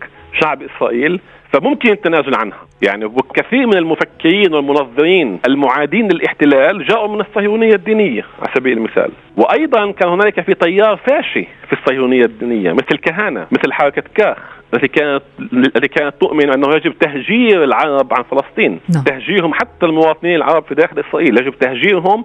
شعب 0.43 0.63
إسرائيل 0.63 1.21
فممكن 1.55 1.91
التنازل 1.91 2.35
عنها. 2.35 2.59
يعني 2.83 3.05
وكثير 3.05 3.67
من 3.67 3.77
المفكرين 3.77 4.55
والمنظرين 4.55 5.41
المعادين 5.49 6.09
للاحتلال 6.09 6.87
جاءوا 6.87 7.09
من 7.09 7.21
الصهيونية 7.21 7.75
الدينية 7.75 8.25
على 8.39 8.51
سبيل 8.55 8.79
المثال. 8.79 9.11
وأيضا 9.37 9.91
كان 9.93 10.09
هنالك 10.09 10.41
في 10.41 10.55
تيار 10.55 10.97
فاشي 10.97 11.49
في 11.67 11.73
الصهيونية 11.73 12.25
الدينية 12.25 12.73
مثل 12.73 12.87
الكهنة 12.93 13.47
مثل 13.53 13.73
حركة 13.73 14.03
كاخ 14.15 14.39
التي 14.75 14.89
كانت 14.89 15.23
التي 15.53 15.89
كانت 15.89 16.15
تؤمن 16.21 16.51
أنه 16.51 16.75
يجب 16.75 16.99
تهجير 16.99 17.65
العرب 17.65 18.15
عن 18.15 18.23
فلسطين، 18.23 18.81
نعم. 18.95 19.05
تهجيرهم 19.05 19.55
حتى 19.55 19.87
المواطنين 19.87 20.37
العرب 20.37 20.65
في 20.65 20.75
داخل 20.75 21.03
إسرائيل، 21.09 21.41
يجب 21.41 21.55
تهجيرهم 21.59 22.25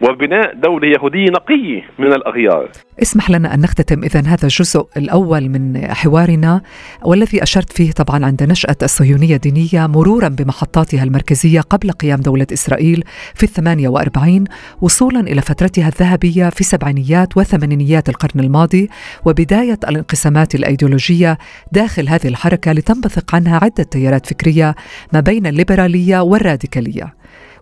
وبناء 0.00 0.54
دولة 0.54 0.88
يهودية 0.88 1.30
نقية 1.30 1.82
من 1.98 2.12
الأغيار. 2.12 2.70
اسمح 3.02 3.30
لنا 3.30 3.54
أن 3.54 3.60
نختتم 3.60 4.02
إذا 4.04 4.20
هذا 4.20 4.44
الجزء 4.44 4.86
الأول 4.96 5.48
من 5.48 5.86
حوارنا 5.86 6.62
والذي 7.04 7.42
أشرت 7.42 7.72
فيه 7.72 7.92
طبعا 7.92 8.26
عند 8.26 8.42
نشأة 8.42 8.76
الصهيونية 8.82 9.34
الدينية 9.34 9.86
مرورا 9.86 10.28
بمحطاتها 10.28 11.02
المركزية 11.02 11.60
قبل 11.60 11.90
قيام 11.90 12.20
دولة 12.20 12.46
إسرائيل 12.52 13.04
في 13.34 13.42
الثمانية 13.42 13.88
وأربعين 13.88 14.44
وصولا 14.80 15.20
إلى 15.20 15.40
فترتها 15.40 15.88
الذهبية 15.88 16.48
في 16.48 16.64
سبعينيات 16.64 17.36
وثمانينيات 17.36 18.08
القرن 18.08 18.40
الماضي 18.40 18.90
وبداية 19.24 19.78
الانقسامات 19.88 20.54
الأيديولوجية 20.54 21.38
داخل 21.72 22.08
هذه 22.08 22.28
الحركة 22.28 22.72
لتنبثق 22.72 23.34
عنها 23.34 23.60
عدة 23.62 23.84
تيارات 23.84 24.26
فكرية 24.26 24.74
ما 25.12 25.20
بين 25.20 25.46
الليبرالية 25.46 26.20
والراديكالية. 26.20 27.14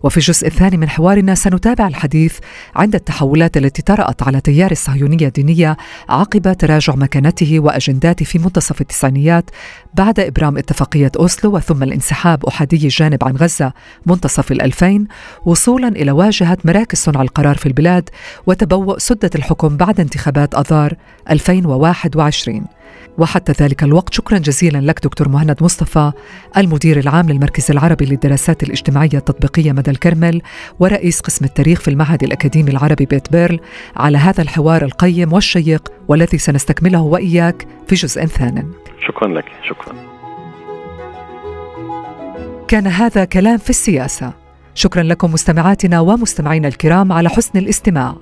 وفي 0.03 0.17
الجزء 0.17 0.47
الثاني 0.47 0.77
من 0.77 0.89
حوارنا 0.89 1.35
سنتابع 1.35 1.87
الحديث 1.87 2.37
عند 2.75 2.95
التحولات 2.95 3.57
التي 3.57 3.81
طرأت 3.81 4.23
على 4.23 4.41
تيار 4.41 4.71
الصهيونية 4.71 5.27
الدينية 5.27 5.77
عقب 6.09 6.53
تراجع 6.53 6.95
مكانته 6.95 7.59
وأجنداته 7.59 8.25
في 8.25 8.39
منتصف 8.39 8.81
التسعينيات 8.81 9.49
بعد 9.93 10.19
إبرام 10.19 10.57
اتفاقية 10.57 11.11
أوسلو 11.19 11.55
وثم 11.55 11.83
الانسحاب 11.83 12.45
أحادي 12.45 12.75
الجانب 12.75 13.23
عن 13.23 13.35
غزة 13.35 13.73
منتصف 14.05 14.51
الألفين 14.51 15.07
وصولا 15.45 15.87
إلى 15.87 16.11
واجهة 16.11 16.57
مراكز 16.65 16.97
صنع 16.97 17.21
القرار 17.21 17.57
في 17.57 17.65
البلاد 17.65 18.09
وتبوء 18.47 18.97
سدة 18.97 19.29
الحكم 19.35 19.77
بعد 19.77 19.99
انتخابات 19.99 20.55
أذار 20.55 20.93
2021 21.29 22.65
وحتى 23.17 23.63
ذلك 23.63 23.83
الوقت 23.83 24.13
شكرا 24.13 24.37
جزيلا 24.37 24.77
لك 24.77 25.03
دكتور 25.03 25.29
مهند 25.29 25.63
مصطفى 25.63 26.11
المدير 26.57 26.99
العام 26.99 27.29
للمركز 27.29 27.71
العربي 27.71 28.05
للدراسات 28.05 28.63
الاجتماعية 28.63 29.09
التطبيقية 29.13 29.71
مدى 29.71 29.91
الكرمل 29.91 30.41
ورئيس 30.79 31.19
قسم 31.19 31.45
التاريخ 31.45 31.79
في 31.81 31.87
المعهد 31.87 32.23
الأكاديمي 32.23 32.71
العربي 32.71 33.05
بيت 33.05 33.31
بيرل 33.31 33.59
على 33.95 34.17
هذا 34.17 34.41
الحوار 34.41 34.85
القيم 34.85 35.33
والشيق 35.33 35.91
والذي 36.07 36.37
سنستكمله 36.37 37.01
وإياك 37.01 37.67
في 37.87 37.95
جزء 37.95 38.25
ثان 38.25 38.71
شكرا 39.07 39.27
لك 39.27 39.45
شكرا. 39.69 40.13
كان 42.67 42.87
هذا 42.87 43.25
كلام 43.25 43.57
في 43.57 43.69
السياسة. 43.69 44.33
شكرا 44.75 45.03
لكم 45.03 45.33
مستمعاتنا 45.33 45.99
ومستمعينا 45.99 46.67
الكرام 46.67 47.11
على 47.11 47.29
حسن 47.29 47.59
الاستماع. 47.59 48.15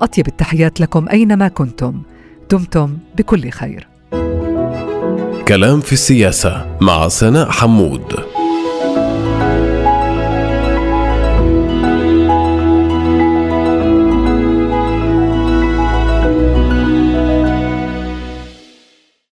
أطيب 0.00 0.28
التحيات 0.28 0.80
لكم 0.80 1.08
أينما 1.08 1.48
كنتم. 1.48 2.02
دمتم 2.50 2.98
بكل 3.16 3.50
خير. 3.50 3.88
كلام 5.48 5.80
في 5.80 5.92
السياسة 5.92 6.76
مع 6.80 7.08
سناء 7.08 7.50
حمود. 7.50 8.37